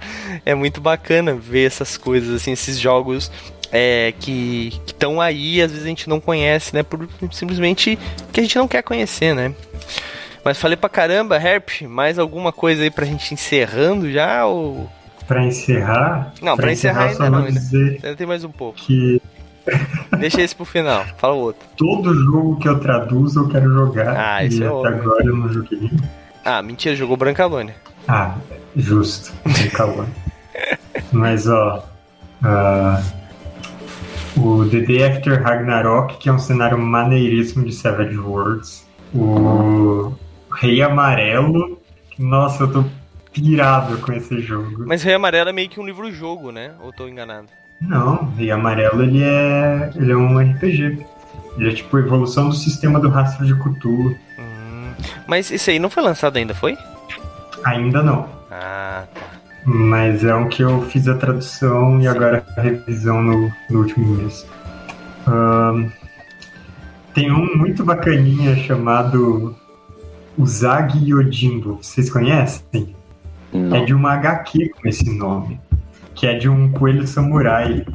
[0.46, 3.30] é muito bacana ver essas coisas, assim, esses jogos
[3.70, 6.82] é, que estão aí às vezes a gente não conhece, né?
[6.82, 7.98] Por, simplesmente
[8.32, 9.54] que a gente não quer conhecer, né?
[10.44, 14.46] Mas falei pra caramba, Herp, mais alguma coisa aí pra gente encerrando já?
[14.46, 14.88] Ou...
[15.28, 16.32] Pra encerrar?
[16.42, 17.60] Não, pra, pra encerrar, encerrar, ainda não, ainda.
[17.70, 18.78] ainda tem mais um pouco.
[18.78, 19.22] Que
[20.18, 21.66] Deixa esse pro final, fala o outro.
[21.76, 24.16] Todo jogo que eu traduzo eu quero jogar.
[24.16, 25.90] Ah, isso e é até agora eu não joguei.
[26.44, 27.74] Ah, mentira, jogou Brancalônia.
[28.06, 28.36] Ah,
[28.76, 29.32] justo.
[29.44, 30.12] Brancalônia.
[31.12, 31.84] Mas ó.
[32.42, 33.18] Uh,
[34.40, 38.86] o The Day After Ragnarok, que é um cenário maneiríssimo de Savage Worlds.
[39.14, 40.12] O
[40.54, 41.78] Rei Amarelo.
[42.18, 42.84] Nossa, eu tô
[43.41, 44.84] pirado com esse jogo.
[44.86, 46.72] Mas Rei Amarelo é meio que um livro-jogo, né?
[46.80, 47.49] Ou tô enganado?
[47.80, 51.07] Não, Rei Amarelo ele é, ele é um RPG.
[51.57, 54.16] Ele é tipo a evolução do sistema do rastro de Cthulhu.
[54.39, 54.93] Hum,
[55.26, 56.76] mas esse aí não foi lançado ainda, foi?
[57.64, 58.28] Ainda não.
[58.51, 59.20] Ah, tá.
[59.64, 62.09] Mas é um que eu fiz a tradução e Sim.
[62.09, 64.47] agora a revisão no, no último mês.
[65.26, 65.91] Um,
[67.12, 69.55] tem um muito bacaninha chamado
[70.39, 71.80] Uzagi Yojimbo.
[71.82, 72.95] Vocês conhecem?
[73.53, 73.76] Não.
[73.76, 75.61] É de uma HQ com esse nome
[76.18, 77.86] que é de um coelho samurai.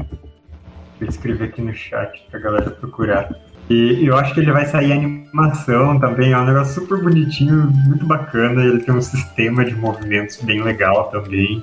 [1.00, 3.30] Vou escrever aqui no chat pra galera procurar.
[3.70, 8.06] E eu acho que ele vai sair animação também, é um negócio super bonitinho, muito
[8.06, 8.64] bacana.
[8.64, 11.62] Ele tem um sistema de movimentos bem legal também.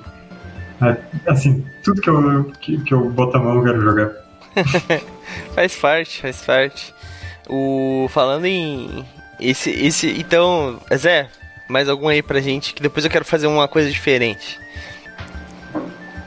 [0.81, 4.11] É, assim, tudo que eu, que, que eu boto a mão eu quero jogar.
[5.55, 6.93] faz parte, faz parte.
[7.49, 9.03] O, falando em.
[9.39, 10.11] Esse, esse.
[10.19, 11.27] Então, Zé,
[11.71, 14.59] mais algum aí pra gente, que depois eu quero fazer uma coisa diferente.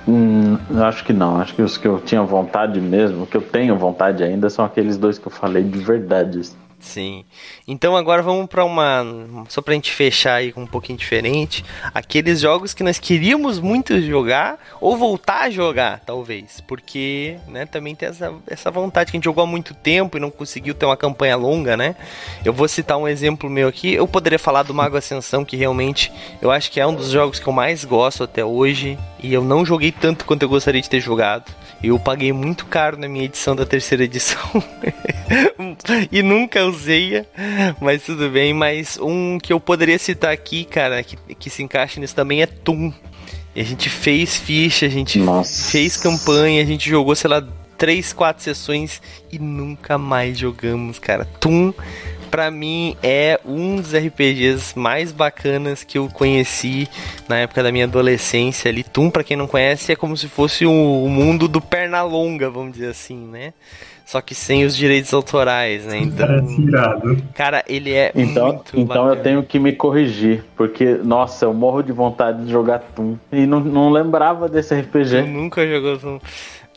[0.06, 1.40] Hum, acho que não.
[1.40, 4.96] Acho que os que eu tinha vontade mesmo, que eu tenho vontade ainda, são aqueles
[4.96, 6.40] dois que eu falei de verdade.
[6.84, 7.24] Sim.
[7.66, 9.04] Então agora vamos para uma.
[9.48, 11.64] Só pra gente fechar aí com um pouquinho diferente.
[11.94, 16.60] Aqueles jogos que nós queríamos muito jogar, ou voltar a jogar, talvez.
[16.60, 20.20] Porque, né, também tem essa, essa vontade que a gente jogou há muito tempo e
[20.20, 21.96] não conseguiu ter uma campanha longa, né?
[22.44, 23.94] Eu vou citar um exemplo meu aqui.
[23.94, 27.40] Eu poderia falar do Mago Ascensão, que realmente eu acho que é um dos jogos
[27.40, 28.98] que eu mais gosto até hoje.
[29.22, 31.50] E eu não joguei tanto quanto eu gostaria de ter jogado.
[31.84, 34.40] Eu paguei muito caro na minha edição da terceira edição.
[36.10, 37.26] e nunca usei,
[37.80, 38.54] mas tudo bem.
[38.54, 42.46] Mas um que eu poderia citar aqui, cara, que, que se encaixa nisso também é
[42.46, 42.90] Toon.
[43.54, 45.70] E a gente fez ficha, a gente Nossa.
[45.70, 51.24] fez campanha, a gente jogou, sei lá, três, quatro sessões e nunca mais jogamos, cara.
[51.38, 51.72] Toon
[52.34, 56.88] para mim é um dos RPGs mais bacanas que eu conheci
[57.28, 58.82] na época da minha adolescência ali.
[58.82, 62.72] Tum, para quem não conhece, é como se fosse o, o mundo do Pernalonga, vamos
[62.72, 63.52] dizer assim, né?
[64.04, 65.98] Só que sem os direitos autorais, né?
[65.98, 66.26] Então,
[67.34, 69.12] cara, ele é então, muito Então bacana.
[69.12, 73.16] eu tenho que me corrigir, porque, nossa, eu morro de vontade de jogar Tum.
[73.30, 75.18] E não, não lembrava desse RPG.
[75.18, 76.18] Eu nunca jogou Tum.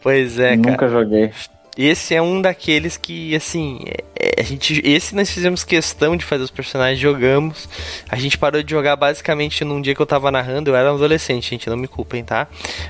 [0.04, 0.92] Pois é, Nunca cara.
[0.92, 1.32] joguei.
[1.78, 3.80] Esse é um daqueles que, assim,
[4.16, 7.70] é, a gente, esse nós fizemos questão de fazer os personagens, jogamos.
[8.10, 10.96] A gente parou de jogar basicamente num dia que eu tava narrando, eu era um
[10.96, 12.48] adolescente, gente, não me culpem, tá?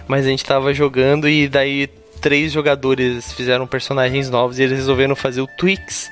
[0.08, 1.88] Mas a gente tava jogando e daí
[2.22, 6.10] três jogadores fizeram personagens novos e eles resolveram fazer o Twix,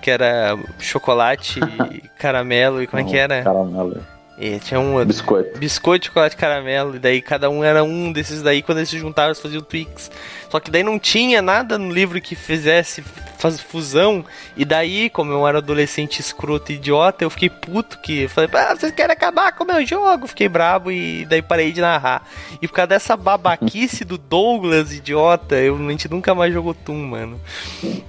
[0.00, 1.60] que era chocolate,
[2.18, 3.42] caramelo e como Não, é que era?
[3.42, 4.16] Caramelo.
[4.38, 5.08] E tinha um outro.
[5.08, 5.58] Biscoito.
[5.58, 6.96] Biscoito, chocolate, caramelo.
[6.96, 8.60] E daí cada um era um desses daí.
[8.60, 10.10] Quando eles se juntaram, eles faziam Twix.
[10.50, 13.02] Só que daí não tinha nada no livro que fizesse
[13.38, 14.24] faz fusão.
[14.56, 18.74] E daí, como eu era adolescente escroto e idiota, eu fiquei puto que falei, ah,
[18.74, 20.26] vocês querem acabar com o meu jogo?
[20.26, 22.26] Fiquei brabo e daí parei de narrar.
[22.60, 27.06] E por causa dessa babaquice do Douglas, idiota, eu, a gente nunca mais jogou Tum,
[27.06, 27.40] mano.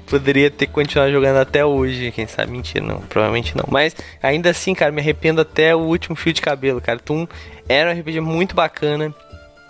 [0.09, 2.51] Poderia ter continuado jogando até hoje, quem sabe?
[2.51, 3.65] Mentira, não, provavelmente não.
[3.69, 6.99] Mas ainda assim, cara, me arrependo até o último fio de cabelo, cara.
[6.99, 7.27] Tum
[7.67, 9.13] era um RPG muito bacana.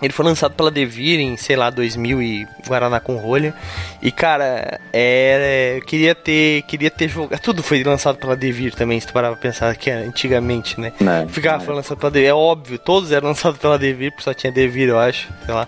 [0.02, 3.54] Ele foi lançado pela Devir em, sei lá, 2000 e Guaraná com rolha.
[4.02, 7.40] E, cara, é, eu queria ter, queria ter jogado.
[7.40, 10.94] Tudo foi lançado pela Devir também, se tu parar pra pensar que era antigamente, né?
[11.00, 11.26] Né?
[11.30, 12.30] Ficava, foi lançado pela Devir.
[12.30, 15.68] É óbvio, todos eram lançados pela Devir, porque só tinha Devir, eu acho, sei lá.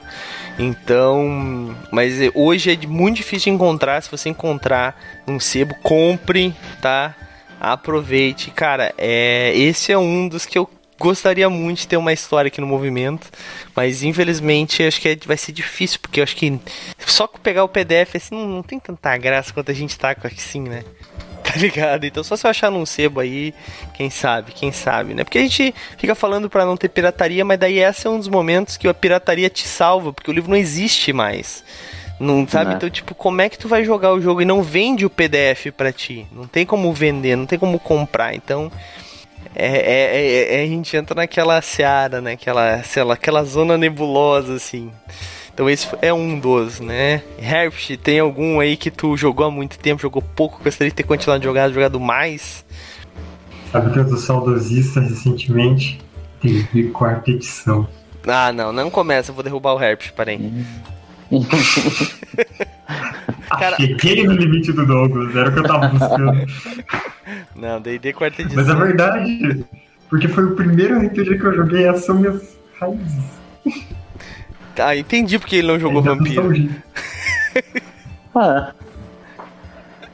[0.60, 4.02] Então, mas é, hoje é muito difícil de encontrar.
[4.04, 4.96] Se você encontrar
[5.28, 7.16] um sebo, compre, tá?
[7.60, 8.52] Aproveite.
[8.52, 10.70] Cara, é, esse é um dos que eu
[11.00, 13.28] gostaria muito de ter uma história aqui no movimento,
[13.76, 16.60] mas infelizmente acho que é- vai ser difícil, porque eu acho que
[17.00, 20.14] só com pegar o PDF assim não, não tem tanta graça quanto a gente tá
[20.14, 20.84] com assim, né?
[21.42, 22.06] Tá ligado?
[22.06, 23.56] Então só se eu achar num sebo aí,
[23.96, 25.24] quem sabe, quem sabe, né?
[25.24, 28.28] Porque a gente fica falando para não ter pirataria, mas daí esse é um dos
[28.28, 31.64] momentos que a pirataria te salva, porque o livro não existe mais.
[32.20, 32.72] Não sabe?
[32.72, 32.76] Né?
[32.76, 35.72] Então, tipo, como é que tu vai jogar o jogo e não vende o PDF
[35.76, 36.28] para ti?
[36.32, 38.36] Não tem como vender, não tem como comprar.
[38.36, 38.70] Então,
[39.56, 42.34] é, é, é, é, a gente entra naquela seara, né?
[42.34, 44.92] Aquela, sei lá, aquela zona nebulosa, assim.
[45.54, 47.22] Então esse é um dos, né?
[47.38, 51.04] Herbst, tem algum aí que tu jogou há muito tempo, jogou pouco, gostaria de ter
[51.04, 52.64] continuado jogando, jogado mais?
[53.72, 56.00] Sabe que eu tô saudosista recentemente?
[56.42, 57.88] Teve quarta edição.
[58.26, 60.40] Ah, não, não começa, eu vou derrubar o Herbst, parei.
[63.50, 63.76] Cara...
[63.78, 66.46] Cheguei no limite do Douglas, era o que eu tava buscando.
[67.56, 68.64] Não, D&D quarta edição.
[68.64, 69.66] Mas é verdade,
[70.10, 73.40] porque foi o primeiro RPG que eu joguei, essas são minhas raízes.
[74.82, 76.54] Ah, entendi porque ele não jogou Vampiro.
[78.34, 78.72] ah,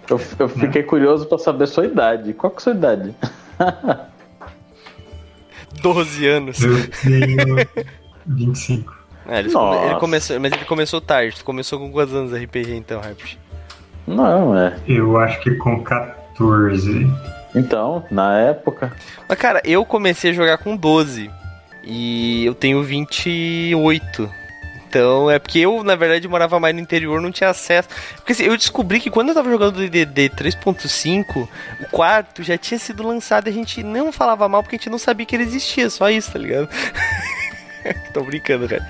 [0.09, 2.33] eu, eu fiquei curioso pra saber sua idade.
[2.33, 3.13] Qual que é a sua idade?
[5.83, 6.63] 12 anos.
[6.63, 7.67] Eu tenho
[8.25, 8.94] 25.
[9.27, 11.37] É, ele, come, ele, começou, mas ele começou tarde.
[11.37, 13.37] Tu começou com quantos anos RPG então, Harpy?
[14.07, 14.75] Não, é.
[14.87, 17.11] Eu acho que com 14.
[17.55, 18.91] Então, na época.
[19.27, 21.31] Mas cara, eu comecei a jogar com 12.
[21.83, 24.29] E eu tenho 28.
[24.87, 27.89] Então, é porque eu, na verdade, morava mais no interior, não tinha acesso.
[28.15, 31.49] Porque assim, eu descobri que quando eu tava jogando DDD 3.5,
[31.81, 34.89] o quarto já tinha sido lançado e a gente não falava mal porque a gente
[34.89, 36.69] não sabia que ele existia, só isso, tá ligado?
[38.13, 38.87] Tô brincando, cara.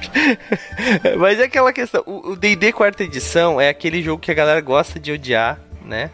[1.18, 2.04] Mas é aquela questão.
[2.06, 6.10] O DD quarta edição é aquele jogo que a galera gosta de odiar, né?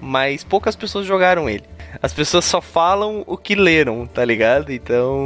[0.00, 1.64] Mas poucas pessoas jogaram ele.
[2.00, 4.72] As pessoas só falam o que leram, tá ligado?
[4.72, 5.18] Então,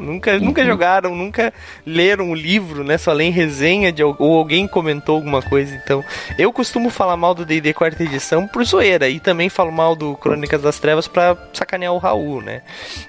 [0.00, 0.66] nunca, nunca uhum.
[0.68, 1.52] jogaram, nunca
[1.84, 2.96] leram o livro, né?
[2.96, 5.74] Só leem resenha de ou alguém comentou alguma coisa.
[5.74, 6.04] Então,
[6.38, 10.16] eu costumo falar mal do D&D quarta edição por zoeira e também falo mal do
[10.16, 12.62] Crônicas das Trevas pra sacanear o Raul, né?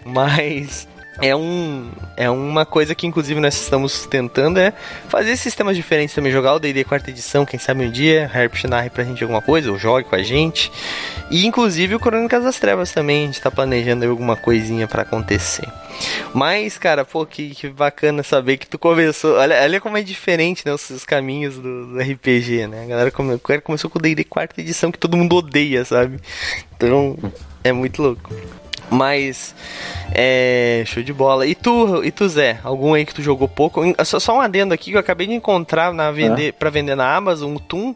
[0.03, 0.87] Mas
[1.21, 4.73] é um é uma coisa que inclusive nós estamos tentando é
[5.07, 8.89] fazer sistemas diferentes também jogar o D&D quarta edição quem sabe um dia Herp narre
[8.89, 10.71] pra gente alguma coisa ou jogue com a gente.
[11.31, 15.67] E inclusive o Crônicas das Trevas também a gente tá planejando alguma coisinha para acontecer.
[16.33, 20.63] Mas cara pô que, que, bacana saber que tu começou olha, olha como é diferente
[20.65, 22.83] né os, os caminhos do, do, RPG né?
[22.83, 26.19] A galera come, começou com o D&D quarta edição que todo mundo odeia sabe?
[26.75, 27.17] Então
[27.63, 28.29] é muito louco
[28.89, 29.55] mas
[30.13, 30.83] é.
[30.85, 31.45] Show de bola.
[31.45, 32.59] E tu, e tu, Zé?
[32.63, 33.81] Algum aí que tu jogou pouco?
[34.03, 36.51] Só, só um adendo aqui que eu acabei de encontrar na vender, é.
[36.51, 37.95] para vender na Amazon um Toon,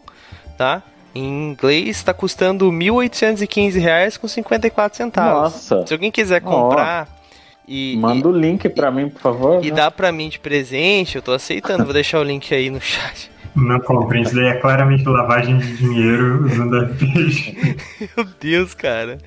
[0.57, 0.83] tá?
[1.13, 5.53] Em inglês está custando R$ 1.815 com 54 centavos.
[5.53, 5.87] Nossa.
[5.87, 7.07] Se alguém quiser comprar.
[7.15, 7.19] Oh.
[7.67, 9.63] E, Manda e, o link para mim, por favor.
[9.63, 9.75] E né?
[9.75, 11.83] dá para mim de presente, eu tô aceitando.
[11.83, 13.28] Vou deixar o link aí no chat.
[13.55, 17.77] Não comprem, isso daí é claramente lavagem de dinheiro usando RPG.
[18.15, 19.17] Meu Deus, cara.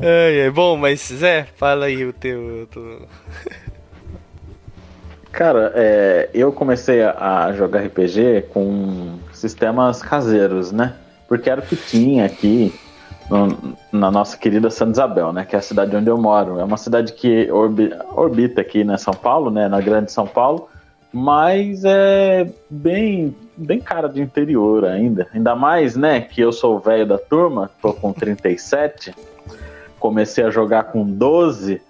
[0.00, 2.68] É, é, bom, mas Zé, fala aí o teu.
[2.70, 3.06] teu...
[5.32, 10.94] Cara, é, eu comecei a jogar RPG com sistemas caseiros, né?
[11.28, 12.72] Porque era o que tinha aqui
[13.28, 15.44] no, na nossa querida Santa Isabel, né?
[15.44, 16.58] Que é a cidade onde eu moro.
[16.58, 18.96] É uma cidade que orbi, orbita aqui, né?
[18.96, 19.68] São Paulo, né?
[19.68, 20.68] Na grande São Paulo
[21.18, 25.26] mas é bem bem cara de interior ainda.
[25.34, 29.12] Ainda mais, né, que eu sou o velho da turma, tô com 37,
[29.98, 31.82] comecei a jogar com 12.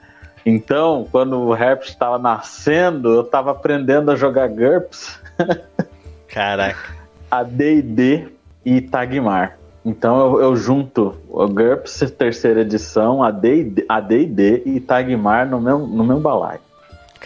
[0.46, 5.20] Então, quando o Herpes estava nascendo, eu estava aprendendo a jogar GURPS.
[6.26, 6.96] Caraca.
[7.30, 8.28] a D&D
[8.64, 9.58] e Tagmar.
[9.84, 16.02] Então eu, eu, junto o GURPS terceira edição, a D&D e Tagmar no meu, no
[16.02, 16.60] meu balaio.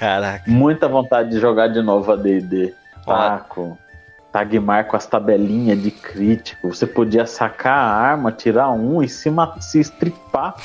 [0.02, 0.50] Caraca.
[0.50, 2.74] Muita vontade de jogar de novo a D&D.
[3.06, 3.78] Taco.
[4.32, 6.74] Tagmar com as tabelinhas de crítico.
[6.74, 9.30] Você podia sacar a arma, tirar um e se,
[9.60, 10.56] se estripar.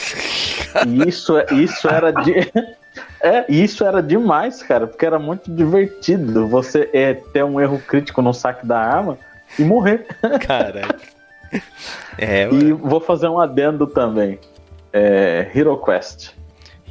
[0.87, 2.51] e isso, é, isso era de.
[3.21, 8.23] É, isso era demais, cara, porque era muito divertido você é, ter um erro crítico
[8.23, 9.19] no saque da arma
[9.57, 10.07] e morrer.
[10.41, 10.97] Caraca.
[12.17, 14.39] É, e vou fazer um adendo também.
[14.91, 16.31] É, Hero Quest.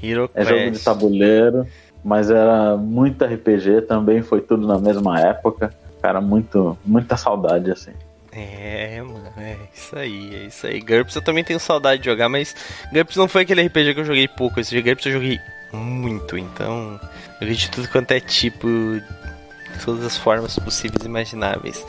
[0.00, 1.66] Hero é jogo de tabuleiro
[2.06, 5.74] mas era muito RPG também, foi tudo na mesma época.
[6.00, 7.90] Cara, muito, muita saudade, assim.
[8.30, 10.80] É, mano, é isso aí, é isso aí.
[10.80, 12.54] GURPS eu também tenho saudade de jogar, mas
[12.92, 14.60] GURPS não foi aquele RPG que eu joguei pouco.
[14.60, 15.40] Esse GURPS eu joguei
[15.72, 17.00] muito, então.
[17.40, 18.68] Eu vi de tudo quanto é tipo.
[18.68, 21.84] De todas as formas possíveis e imagináveis.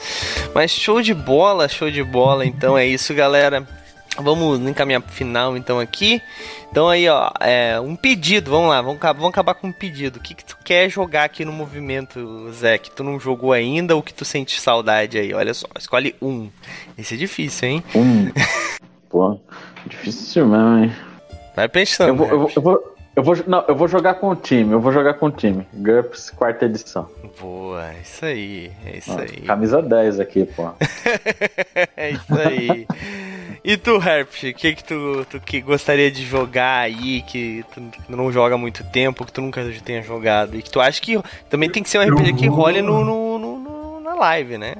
[0.56, 2.44] Mas show de bola, show de bola.
[2.44, 3.68] Então é isso, galera.
[4.18, 6.22] Vamos encaminhar pro final então aqui.
[6.72, 10.18] Então aí, ó, é, um pedido, vamos lá, vamos, vamos acabar com um pedido.
[10.18, 13.96] O que, que tu quer jogar aqui no movimento, Zé, que tu não jogou ainda
[13.96, 15.34] ou que tu sente saudade aí?
[15.34, 16.50] Olha só, escolhe um.
[16.98, 17.84] Esse é difícil, hein?
[17.96, 18.32] Um.
[19.10, 19.40] Pô,
[19.86, 20.96] difícil mesmo, hein?
[21.56, 22.10] Vai pensando.
[22.10, 24.72] Eu vou, eu vou, eu vou, eu vou, não, eu vou jogar com o time,
[24.72, 25.66] eu vou jogar com o time.
[25.74, 27.10] GURPS, quarta edição.
[27.42, 29.42] Boa, isso aí, é isso aí.
[29.42, 30.70] Camisa 10 aqui, pô.
[31.98, 32.88] é isso aí.
[33.64, 37.82] E tu, Herpes, o que que tu, tu que gostaria de jogar aí, que tu
[38.08, 41.20] não joga há muito tempo, que tu nunca tenha jogado, e que tu acha que
[41.50, 44.58] também tem que ser um RPG que vou- role no, no, no- no- na live,
[44.58, 44.76] né?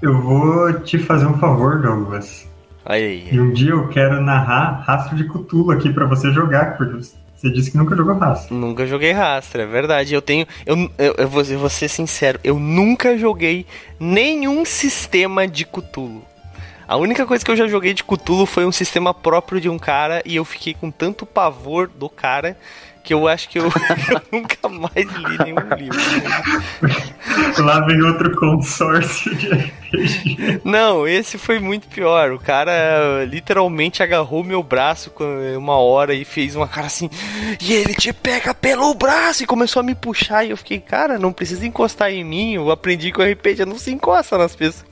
[0.00, 2.46] Eu vou te fazer um favor, Douglas.
[2.84, 3.28] Olha aí.
[3.32, 7.00] E um dia eu quero narrar Rastro de Cutulo aqui pra você jogar, porque
[7.38, 8.52] você disse que nunca jogou Rastro.
[8.56, 10.12] Nunca joguei Rastra, é verdade.
[10.12, 10.44] Eu tenho.
[10.66, 13.64] Eu, eu, eu, vou, eu vou ser sincero, eu nunca joguei
[13.98, 16.24] nenhum sistema de Cthulhu.
[16.88, 19.78] A única coisa que eu já joguei de Cthulhu foi um sistema próprio de um
[19.78, 22.56] cara e eu fiquei com tanto pavor do cara
[23.08, 23.64] que eu acho que eu,
[24.12, 25.98] eu nunca mais li nenhum livro.
[27.64, 30.60] Lá vem outro consórcio de RPG.
[30.62, 32.32] Não, esse foi muito pior.
[32.32, 35.24] O cara literalmente agarrou meu braço com
[35.56, 37.08] uma hora e fez uma cara assim.
[37.58, 40.44] E ele te pega pelo braço e começou a me puxar.
[40.44, 42.56] E eu fiquei, cara, não precisa encostar em mim.
[42.56, 44.84] Eu aprendi que o RPG não se encosta nas pessoas.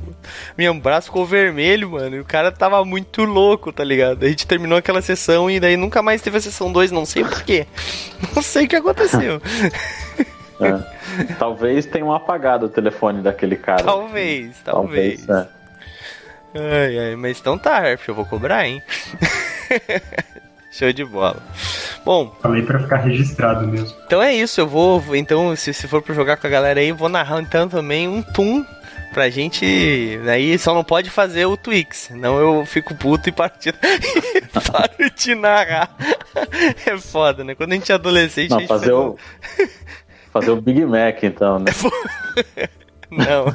[0.57, 2.17] Meu braço ficou vermelho, mano.
[2.17, 4.25] E o cara tava muito louco, tá ligado?
[4.25, 7.23] A gente terminou aquela sessão e daí nunca mais teve a sessão 2, não sei
[7.23, 7.67] porquê.
[8.35, 9.41] Não sei o que aconteceu.
[10.59, 11.35] É.
[11.39, 13.85] Talvez tenham apagado o telefone daquele cara.
[13.85, 15.29] talvez, talvez.
[15.29, 15.47] é.
[16.55, 18.83] Ai, ai, mas então tá, Harp, eu vou cobrar, hein?
[20.73, 21.43] Show de bola.
[22.05, 23.95] Bom, Falei pra ficar registrado mesmo.
[24.07, 25.03] então é isso, eu vou.
[25.15, 28.09] Então, se, se for pra jogar com a galera aí, eu vou narrar então também
[28.09, 28.65] um Toon
[29.17, 29.65] pra gente.
[30.31, 33.73] Aí só não pode fazer o Twix, senão eu fico puto e paro de,
[34.53, 35.89] paro de narrar.
[36.85, 37.55] É foda, né?
[37.55, 39.17] Quando a gente é adolescente, a Não, gente fazer o.
[40.31, 41.73] Fazer o Big Mac, então, né?
[43.11, 43.47] Não.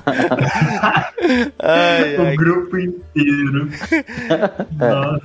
[1.60, 3.70] ai, ai, O grupo inteiro.
[4.72, 5.22] Nossa.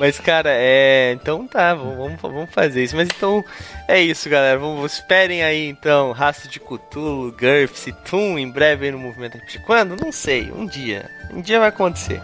[0.00, 1.12] Mas, cara, é.
[1.12, 2.96] Então tá, vamos, vamos fazer isso.
[2.96, 3.44] Mas então
[3.86, 4.58] é isso, galera.
[4.58, 9.36] Vamos, esperem aí, então, Rastro de Cthulhu, GURPS e Toon em breve aí no movimento
[9.36, 9.58] RPG.
[9.66, 10.02] Quando?
[10.02, 10.50] Não sei.
[10.50, 11.19] Um dia.
[11.34, 12.20] Um dia vai acontecer.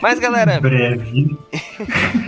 [0.00, 1.36] Mas, galera, Breve.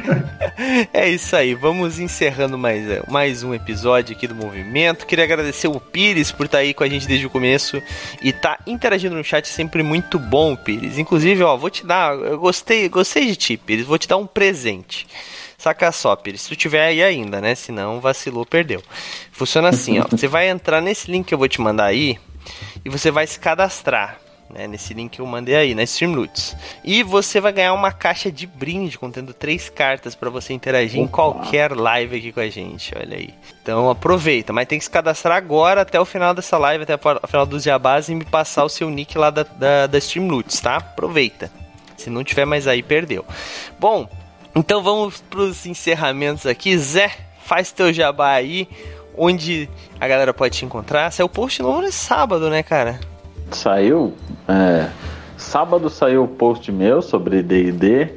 [0.92, 1.54] é isso aí.
[1.54, 5.06] Vamos encerrando mais, é, mais um episódio aqui do movimento.
[5.06, 7.82] Queria agradecer o Pires por estar aí com a gente desde o começo
[8.22, 9.48] e tá interagindo no chat.
[9.48, 10.98] Sempre muito bom, Pires.
[10.98, 12.14] Inclusive, ó, vou te dar.
[12.14, 13.86] Eu gostei, gostei de ti, Pires.
[13.86, 15.06] Vou te dar um presente.
[15.58, 16.42] Saca só, Pires.
[16.42, 17.54] Se tu tiver aí ainda, né?
[17.54, 18.82] Se não, vacilou, perdeu.
[19.32, 20.06] Funciona assim, ó.
[20.10, 22.18] Você vai entrar nesse link que eu vou te mandar aí
[22.84, 24.18] e você vai se cadastrar.
[24.52, 26.56] Né, nesse link que eu mandei aí, na Streamloots.
[26.82, 31.04] E você vai ganhar uma caixa de brinde contendo três cartas para você interagir em
[31.04, 31.12] Opa.
[31.12, 32.92] qualquer live aqui com a gente.
[32.98, 33.32] Olha aí.
[33.62, 37.26] Então aproveita, mas tem que se cadastrar agora até o final dessa live, até o
[37.28, 40.78] final dos jabás e me passar o seu nick lá da, da, da Streamloots, tá?
[40.78, 41.48] Aproveita.
[41.96, 43.24] Se não tiver mais aí, perdeu.
[43.78, 44.08] Bom,
[44.54, 46.76] então vamos pros encerramentos aqui.
[46.76, 47.12] Zé,
[47.44, 48.68] faz teu jabá aí,
[49.16, 49.68] onde
[50.00, 51.12] a galera pode te encontrar.
[51.12, 52.98] Saiu post novo nesse sábado, né, cara?
[53.52, 54.14] Saiu.
[54.48, 54.88] é,
[55.36, 58.14] sábado saiu o post meu sobre DD,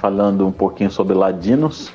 [0.00, 1.92] falando um pouquinho sobre ladinos.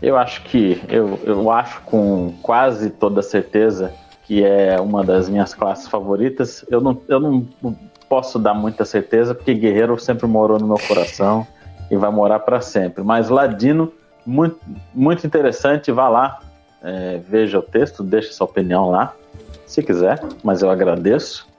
[0.00, 0.82] Eu acho que.
[0.88, 3.92] Eu, eu acho com quase toda certeza
[4.24, 6.64] que é uma das minhas classes favoritas.
[6.70, 7.46] Eu não, eu não
[8.08, 11.46] posso dar muita certeza, porque guerreiro sempre morou no meu coração
[11.90, 13.02] e vai morar para sempre.
[13.04, 13.92] Mas ladino,
[14.24, 14.58] muito,
[14.94, 15.92] muito interessante.
[15.92, 16.40] Vá lá,
[16.82, 19.14] é, veja o texto, deixe sua opinião lá,
[19.66, 21.51] se quiser, mas eu agradeço.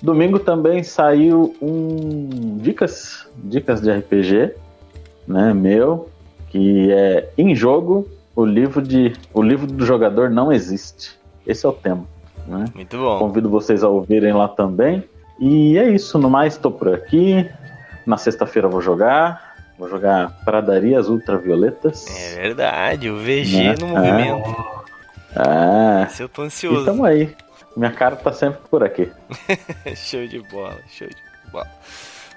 [0.00, 4.52] Domingo também saiu um dicas, dicas de RPG,
[5.26, 6.08] né, meu,
[6.48, 11.18] que é em jogo o livro de o livro do jogador não existe.
[11.46, 12.04] Esse é o tema,
[12.46, 12.66] né?
[12.74, 13.18] Muito bom.
[13.18, 15.02] Convido vocês a ouvirem lá também.
[15.40, 17.48] E é isso, no mais estou por aqui.
[18.06, 22.06] Na sexta-feira vou jogar, vou jogar Pradarias Ultravioletas.
[22.34, 23.74] É verdade, o VG Né?
[23.80, 24.56] no movimento.
[25.36, 26.84] Ah, Esse eu tô ansioso.
[26.84, 27.34] tamo aí.
[27.76, 29.10] Minha cara tá sempre por aqui.
[29.94, 31.68] show de bola, show de bola.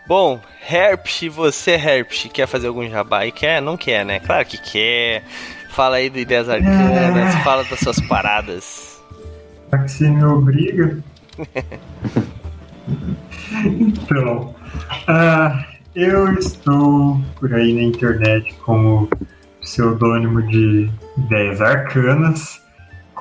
[0.07, 3.61] Bom, Herpsh, você, Herpsh, quer fazer algum jabá e quer?
[3.61, 4.19] Não quer, né?
[4.19, 5.23] Claro que quer.
[5.69, 9.01] Fala aí do Ideias Arcanas, fala das suas paradas.
[9.71, 10.97] Já que você me obriga.
[13.65, 14.53] então,
[15.07, 15.65] ah,
[15.95, 19.09] eu estou por aí na internet como
[19.61, 22.61] pseudônimo de Ideias Arcanas,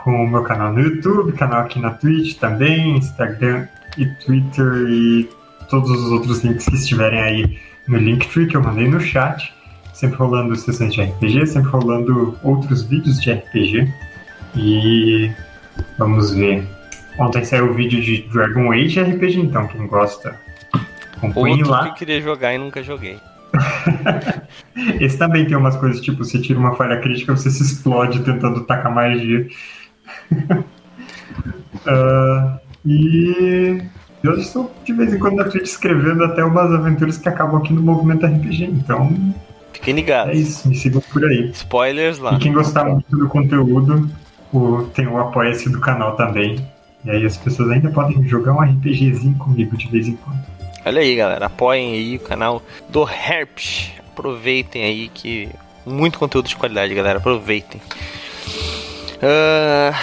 [0.02, 5.28] com o meu canal no YouTube, canal aqui na Twitch também, Instagram e Twitter e
[5.68, 9.54] todos os outros links que estiverem aí no Linktree que eu mandei no chat.
[9.92, 13.92] Sempre rolando sessões de RPG, sempre rolando outros vídeos de RPG.
[14.56, 15.30] E
[15.98, 16.66] Vamos ver.
[17.18, 20.38] Ontem saiu o vídeo de Dragon Age RPG, então quem gosta
[21.16, 21.82] acompanhe Outro lá.
[21.82, 23.18] que eu queria jogar e nunca joguei.
[25.00, 28.64] Esse também tem umas coisas, tipo, você tira uma falha crítica, você se explode tentando
[28.64, 29.46] tacar magia.
[31.86, 33.82] Uh, e
[34.22, 37.72] eu estou de vez em quando na Twitch escrevendo até umas aventuras que acabam aqui
[37.72, 39.34] no movimento RPG, então.
[39.72, 40.34] Fiquem ligados.
[40.34, 41.50] É isso, me sigam por aí.
[41.50, 42.34] Spoilers lá.
[42.34, 44.10] E quem gostar muito do conteúdo,
[44.52, 46.64] o, tem o apoia-se do canal também.
[47.04, 50.40] E aí as pessoas ainda podem jogar um RPGzinho comigo de vez em quando.
[50.84, 51.46] Olha aí, galera.
[51.46, 53.92] Apoiem aí o canal do Herpes.
[54.12, 55.48] Aproveitem aí que
[55.86, 57.18] muito conteúdo de qualidade, galera.
[57.18, 57.80] Aproveitem.
[59.22, 59.94] Uh,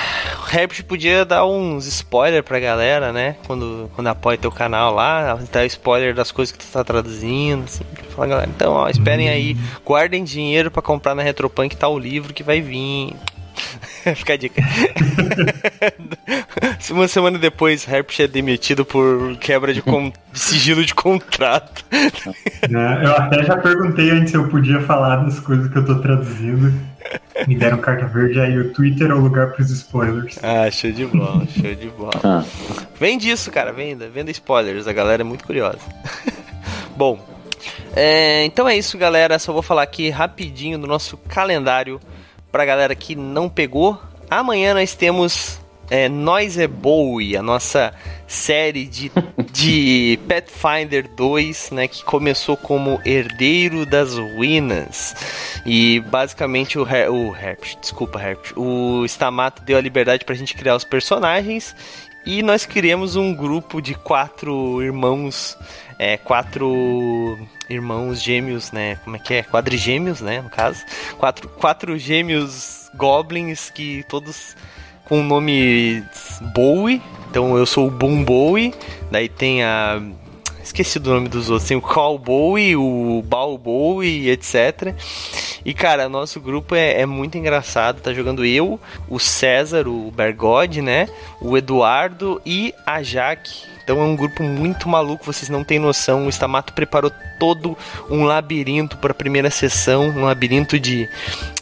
[0.54, 3.36] Herpes podia dar uns spoilers pra galera, né?
[3.48, 7.84] Quando, quando apoia teu canal lá, dar spoiler das coisas que tu tá traduzindo, assim.
[8.16, 12.34] Fala, galera, então, ó, esperem aí, guardem dinheiro para comprar na Retropunk tá o livro
[12.34, 13.16] que vai vir.
[14.16, 14.62] Fica a dica.
[16.92, 21.84] Uma semana depois, Herpes é demitido por quebra de, de sigilo de contrato.
[21.92, 25.96] É, eu até já perguntei antes se eu podia falar das coisas que eu tô
[25.96, 26.74] traduzindo.
[27.48, 30.40] Me deram carta verde, aí o Twitter é o lugar pros spoilers.
[30.44, 32.20] Ah, show de bola, show de bola.
[32.24, 32.44] Ah.
[33.00, 35.80] Vem disso, cara, venda, venda spoilers, a galera é muito curiosa.
[36.98, 37.20] Bom,
[37.96, 39.40] é, então é isso, galera.
[39.40, 42.00] Só vou falar aqui rapidinho do nosso calendário
[42.52, 44.00] pra galera que não pegou.
[44.30, 45.60] Amanhã nós temos
[45.90, 47.94] é, Nós é Bowie, a nossa
[48.28, 49.12] série de,
[49.52, 55.16] de Pathfinder 2, né, que começou como Herdeiro das Ruínas.
[55.66, 57.34] E basicamente o, Her o
[57.82, 61.76] desculpa, Herp, o Stamato deu a liberdade pra gente criar os personagens
[62.28, 65.58] e nós criamos um grupo de quatro irmãos,
[65.98, 68.98] é, quatro irmãos gêmeos, né?
[68.98, 69.44] Como é que é?
[69.44, 70.42] Quadrigêmeos, né?
[70.42, 70.84] No caso,
[71.18, 74.58] quatro, quatro gêmeos goblins que todos
[75.08, 76.04] com o nome
[76.54, 77.02] Bowie.
[77.30, 78.74] Então eu sou o Boom Bowie.
[79.10, 80.02] Daí tem a.
[80.62, 81.68] Esqueci do nome dos outros.
[81.68, 84.94] Tem o Call Bowie, o Bal Bowie, etc.
[85.64, 88.02] E cara, nosso grupo é, é, muito engraçado.
[88.02, 88.80] Tá jogando eu,
[89.10, 91.08] o César, o Bergode, né?
[91.42, 93.78] O Eduardo e a Jaque.
[93.84, 96.26] Então é um grupo muito maluco, vocês não têm noção.
[96.26, 97.78] O Stamato preparou todo
[98.10, 101.08] um labirinto para a primeira sessão, um labirinto de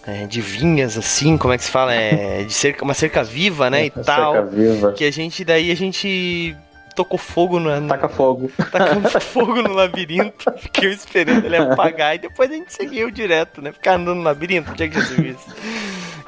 [0.07, 1.93] é, de vinhas, assim, como é que se fala?
[1.93, 3.83] É, de cerca, uma cerca viva, né?
[3.83, 4.33] É, e tal.
[4.33, 4.93] Cerca viva.
[4.93, 6.55] Que a gente, daí a gente
[6.95, 7.87] tocou fogo no.
[7.87, 8.51] Taca fogo.
[8.71, 10.51] Tacando fogo no labirinto.
[10.57, 13.71] Fiquei esperando ele apagar e depois a gente seguiu direto, né?
[13.71, 15.55] Ficar andando no labirinto, é que Jesus isso?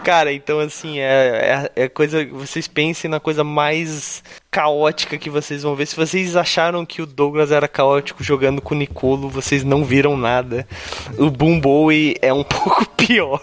[0.03, 2.25] Cara, então assim, é, é, é, coisa.
[2.25, 4.23] Vocês pensem na coisa mais
[4.57, 5.85] caótica que vocês vão ver.
[5.85, 10.17] Se vocês acharam que o Douglas era caótico jogando com o Nicolo, vocês não viram
[10.17, 10.67] nada.
[11.15, 13.39] O Boom Bowie é um pouco pior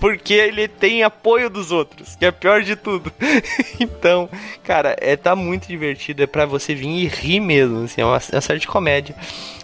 [0.00, 3.12] porque ele tem apoio dos outros, que é pior de tudo.
[3.78, 4.28] então,
[4.62, 8.16] cara, é tá muito divertido, é para você vir e rir mesmo, assim, é uma,
[8.16, 9.14] é uma série de comédia,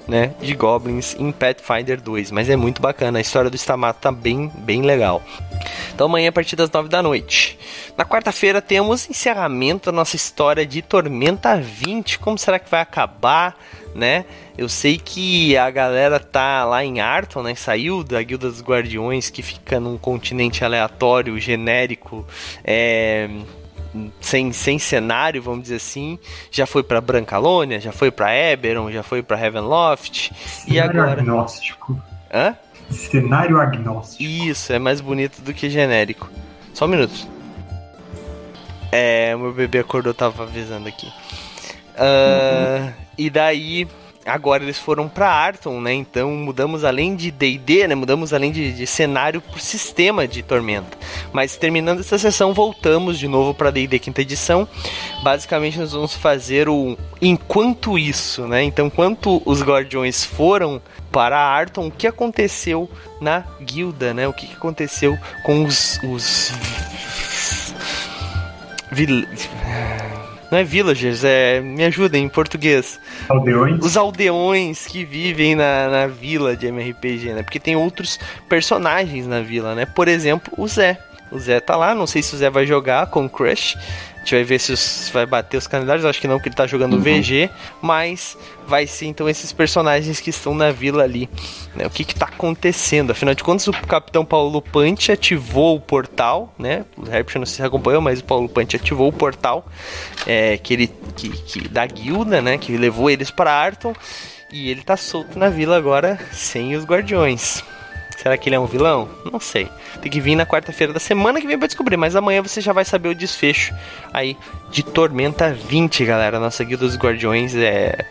[0.06, 4.12] né, de goblins em Pathfinder 2, mas é muito bacana, a história do Stamato tá
[4.12, 5.22] bem, bem legal.
[5.94, 7.58] Então amanhã a partir das 9 da noite.
[7.96, 13.56] Na quarta-feira temos encerramento da nossa história de Tormenta 20, como será que vai acabar,
[13.94, 14.24] né?
[14.56, 17.54] Eu sei que a galera tá lá em Arton, né?
[17.54, 22.26] Saiu da Guilda dos Guardiões, que fica num continente aleatório, genérico,
[22.64, 23.28] é,
[24.20, 26.18] sem, sem cenário, vamos dizer assim.
[26.50, 30.32] Já foi para Brancalônia, já foi para Eberron, já foi para Heavenloft.
[30.34, 31.20] Cenário e agora.
[31.20, 32.02] Agnóstico.
[32.32, 32.56] Hã?
[32.90, 34.22] Cenário agnóstico.
[34.22, 36.30] Isso, é mais bonito do que genérico.
[36.74, 37.26] Só um minuto.
[38.90, 41.06] É, meu bebê acordou, tava avisando aqui.
[41.94, 42.92] Uh, uhum.
[43.16, 43.88] E daí
[44.24, 45.92] agora eles foram para Arton, né?
[45.92, 47.94] Então mudamos além de D&D, né?
[47.94, 50.96] Mudamos além de, de cenário por sistema de Tormenta.
[51.32, 54.66] Mas terminando essa sessão, voltamos de novo para D&D quinta edição.
[55.22, 58.62] Basicamente nós vamos fazer o enquanto isso, né?
[58.62, 64.26] Então, enquanto os Guardiões foram para Arton, o que aconteceu na guilda, né?
[64.26, 66.52] O que aconteceu com os, os...
[68.90, 69.26] Vil...
[70.52, 71.62] Não é villagers, é.
[71.62, 73.00] Me ajudem em português.
[73.26, 73.82] Aldeões?
[73.82, 77.42] Os aldeões que vivem na, na vila de MRPG, né?
[77.42, 79.86] Porque tem outros personagens na vila, né?
[79.86, 80.98] Por exemplo, o Zé.
[81.30, 83.78] O Zé tá lá, não sei se o Zé vai jogar com o Crush,
[84.22, 86.04] a gente vai ver se os, vai bater os calendários.
[86.04, 87.02] Acho que não, porque ele tá jogando uhum.
[87.02, 87.50] VG.
[87.80, 91.28] Mas vai ser então esses personagens que estão na vila ali.
[91.74, 91.84] Né?
[91.86, 93.10] O que que tá acontecendo?
[93.10, 96.84] Afinal de contas, o Capitão Paulo Pante ativou o portal, né?
[96.96, 99.66] O Rapture não se acompanhou, mas o Paulo Pante ativou o portal
[100.24, 102.56] é, que ele, que, que, da guilda, né?
[102.56, 103.92] Que levou eles para Arton.
[104.52, 107.64] E ele tá solto na vila agora sem os guardiões.
[108.16, 109.08] Será que ele é um vilão?
[109.30, 109.68] Não sei.
[110.00, 111.96] Tem que vir na quarta-feira da semana que vem pra descobrir.
[111.96, 113.74] Mas amanhã você já vai saber o desfecho
[114.12, 114.36] aí
[114.70, 116.38] de Tormenta 20, galera.
[116.38, 118.06] Nossa Guilda dos Guardiões é.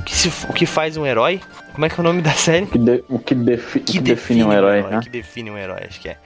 [0.00, 1.40] O que, se, o que faz um herói?
[1.72, 2.64] Como é que é o nome da série?
[2.64, 5.00] O que, de, o que, defi, que, que define, um herói, né?
[5.00, 6.16] Que define um herói, acho que é.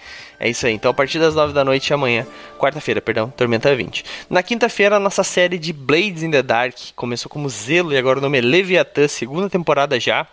[0.41, 0.73] É isso aí.
[0.73, 2.27] Então, a partir das 9 da noite amanhã,
[2.59, 4.05] quarta-feira, perdão, Tormenta 20.
[4.29, 8.19] Na quinta-feira, a nossa série de Blades in the Dark começou como Zelo e agora
[8.19, 10.27] o nome é Leviathan, segunda temporada já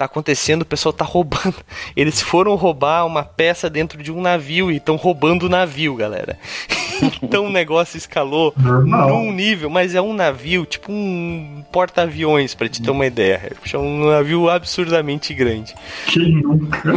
[0.00, 1.56] tá acontecendo, o pessoal tá roubando.
[1.94, 6.38] Eles foram roubar uma peça dentro de um navio e estão roubando o navio, galera.
[7.22, 9.10] então o negócio escalou Normal.
[9.10, 13.52] num nível, mas é um navio, tipo um porta-aviões, para te ter uma ideia.
[13.72, 15.74] É um navio absurdamente grande.
[16.06, 16.92] Quem nunca?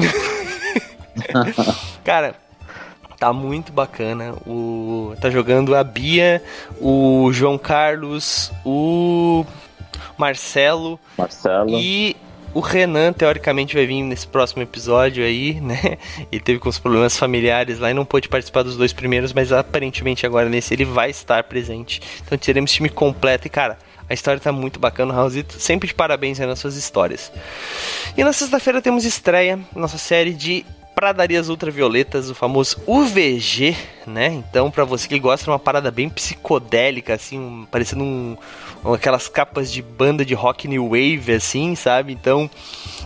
[2.05, 2.35] Cara,
[3.19, 4.33] tá muito bacana.
[4.47, 6.41] O tá jogando a Bia,
[6.79, 9.45] o João Carlos, o
[10.17, 12.15] Marcelo, Marcelo e
[12.53, 15.97] o Renan, teoricamente, vai vir nesse próximo episódio aí, né?
[16.31, 19.51] Ele teve com os problemas familiares lá e não pôde participar dos dois primeiros, mas
[19.51, 22.01] aparentemente agora nesse ele vai estar presente.
[22.25, 23.77] Então teremos time completo e, cara,
[24.09, 25.59] a história tá muito bacana, Raulzito.
[25.59, 27.31] Sempre de parabéns aí nas suas histórias.
[28.15, 30.65] E na sexta-feira temos estreia, nossa série de
[30.95, 33.75] Pradarias Ultravioletas, o famoso UVG,
[34.05, 34.27] né?
[34.27, 38.37] Então, para você que gosta de uma parada bem psicodélica, assim, parecendo um,
[38.93, 42.13] aquelas capas de banda de rock new wave, assim, sabe?
[42.13, 42.49] Então,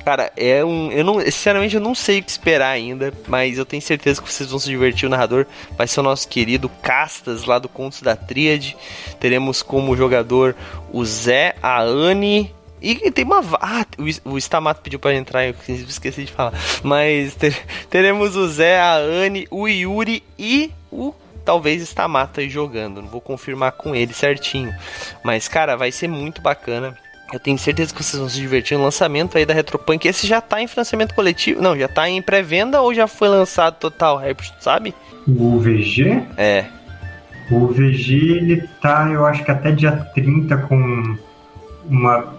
[0.03, 0.91] cara, é um.
[0.91, 4.31] Eu não, sinceramente, eu não sei o que esperar ainda, mas eu tenho certeza que
[4.31, 5.05] vocês vão se divertir.
[5.05, 5.45] O narrador
[5.77, 8.75] vai ser o nosso querido Castas, lá do Contos da Tríade.
[9.19, 10.55] Teremos como jogador
[10.91, 12.56] o Zé, a Anne.
[12.81, 13.41] E tem uma.
[13.59, 13.85] Ah,
[14.23, 16.53] o Stamato pediu pra entrar, eu esqueci de falar.
[16.83, 17.57] Mas ter,
[17.89, 21.13] teremos o Zé, a Anne, o Yuri e o
[21.43, 23.01] talvez está mata aí jogando.
[23.01, 24.75] Não vou confirmar com ele certinho.
[25.23, 26.97] Mas, cara, vai ser muito bacana.
[27.31, 30.05] Eu tenho certeza que vocês vão se divertir no lançamento aí da Retropunk.
[30.07, 31.61] Esse já tá em financiamento coletivo.
[31.61, 34.21] Não, já tá em pré-venda ou já foi lançado total,
[34.59, 34.93] sabe?
[35.27, 36.23] O VG?
[36.37, 36.65] É.
[37.49, 41.17] O VG, ele tá, eu acho que até dia 30 com
[41.89, 42.33] uma.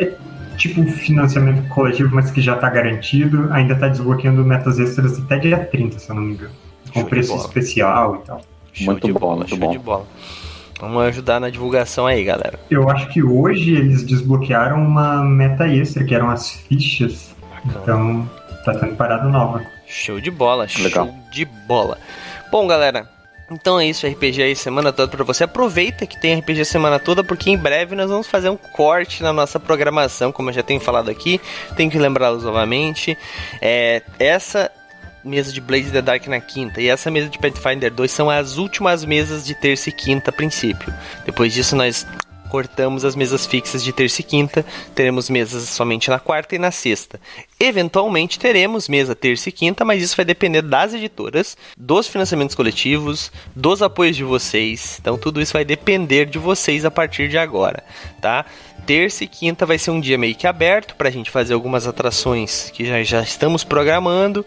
[0.00, 0.12] É
[0.56, 3.52] tipo um financiamento coletivo, mas que já tá garantido.
[3.52, 6.52] Ainda tá desbloqueando metas extras até dia 30, se eu não me engano.
[6.92, 8.40] Com preço especial e tal.
[8.72, 9.70] Show muito bom, bola, muito show bom.
[9.70, 10.06] de bola.
[10.80, 12.58] Vamos ajudar na divulgação aí, galera.
[12.70, 17.34] Eu acho que hoje eles desbloquearam uma meta extra, que eram as fichas.
[17.64, 17.80] Bacana.
[17.82, 18.30] Então,
[18.64, 19.62] tá tendo parada nova.
[19.86, 21.06] Show de bola, Legal.
[21.06, 21.98] show de bola.
[22.50, 23.08] Bom, galera,
[23.54, 25.44] então é isso, RPG aí semana toda para você.
[25.44, 29.32] Aproveita que tem RPG semana toda, porque em breve nós vamos fazer um corte na
[29.32, 31.40] nossa programação, como eu já tenho falado aqui.
[31.76, 33.16] Tenho que lembrá-los novamente.
[33.62, 34.70] É, essa
[35.22, 38.58] mesa de Blaze the Dark na quinta e essa mesa de Pathfinder 2 são as
[38.58, 40.92] últimas mesas de terça e quinta a princípio.
[41.24, 42.06] Depois disso nós
[42.54, 46.70] cortamos as mesas fixas de terça e quinta, teremos mesas somente na quarta e na
[46.70, 47.20] sexta.
[47.58, 53.32] Eventualmente teremos mesa terça e quinta, mas isso vai depender das editoras, dos financiamentos coletivos,
[53.56, 54.98] dos apoios de vocês.
[55.00, 57.82] Então tudo isso vai depender de vocês a partir de agora,
[58.20, 58.46] tá?
[58.86, 61.86] Terça e quinta vai ser um dia meio que aberto para a gente fazer algumas
[61.86, 64.44] atrações que já, já estamos programando,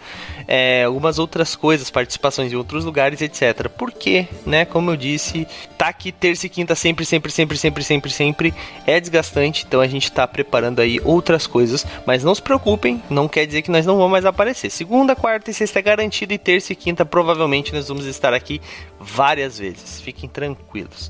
[0.48, 3.68] é, algumas outras coisas, participações em outros lugares, etc.
[3.70, 8.12] Porque, né, como eu disse, tá aqui terça e quinta sempre, sempre, sempre, sempre, sempre,
[8.12, 8.54] sempre
[8.86, 13.28] é desgastante, então a gente está preparando aí outras coisas, mas não se preocupem, não
[13.28, 14.70] quer dizer que nós não vamos mais aparecer.
[14.70, 18.62] Segunda, quarta e sexta é garantido e terça e quinta provavelmente nós vamos estar aqui
[19.00, 20.00] várias vezes.
[20.02, 21.10] Fiquem tranquilos.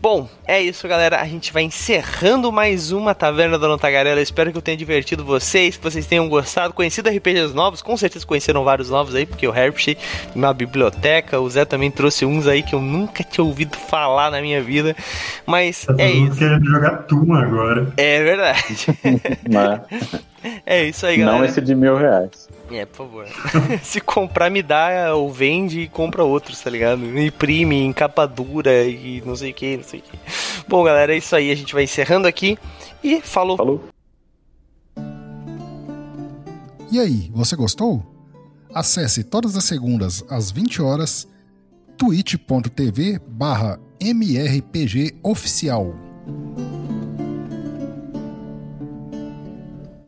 [0.00, 1.20] Bom, é isso, galera.
[1.20, 4.20] A gente vai encerrando mais uma Taverna da Tagarela.
[4.20, 7.82] Espero que eu tenha divertido vocês, que vocês tenham gostado, conhecido RPGs novos.
[7.82, 9.96] Com certeza conheceram vários novos aí, porque o Herpsey,
[10.34, 14.40] uma biblioteca, o Zé também trouxe uns aí que eu nunca tinha ouvido falar na
[14.40, 14.94] minha vida.
[15.46, 16.36] Mas tá é isso.
[16.36, 17.92] querendo jogar Tuma agora.
[17.96, 18.86] É verdade.
[20.64, 21.38] é isso aí, galera.
[21.38, 22.45] Não esse de mil reais.
[22.70, 23.26] É, por favor.
[23.82, 27.18] Se comprar, me dá ou vende e compra outros, tá ligado?
[27.18, 30.18] Imprime em capa dura e não sei o que, não sei o que.
[30.66, 31.50] Bom, galera, é isso aí.
[31.50, 32.58] A gente vai encerrando aqui
[33.02, 33.56] e falou.
[33.56, 33.84] Falou.
[36.90, 38.04] E aí, você gostou?
[38.74, 41.26] Acesse todas as segundas às 20 horas
[41.96, 45.94] twitch.tv barra mrpgoficial.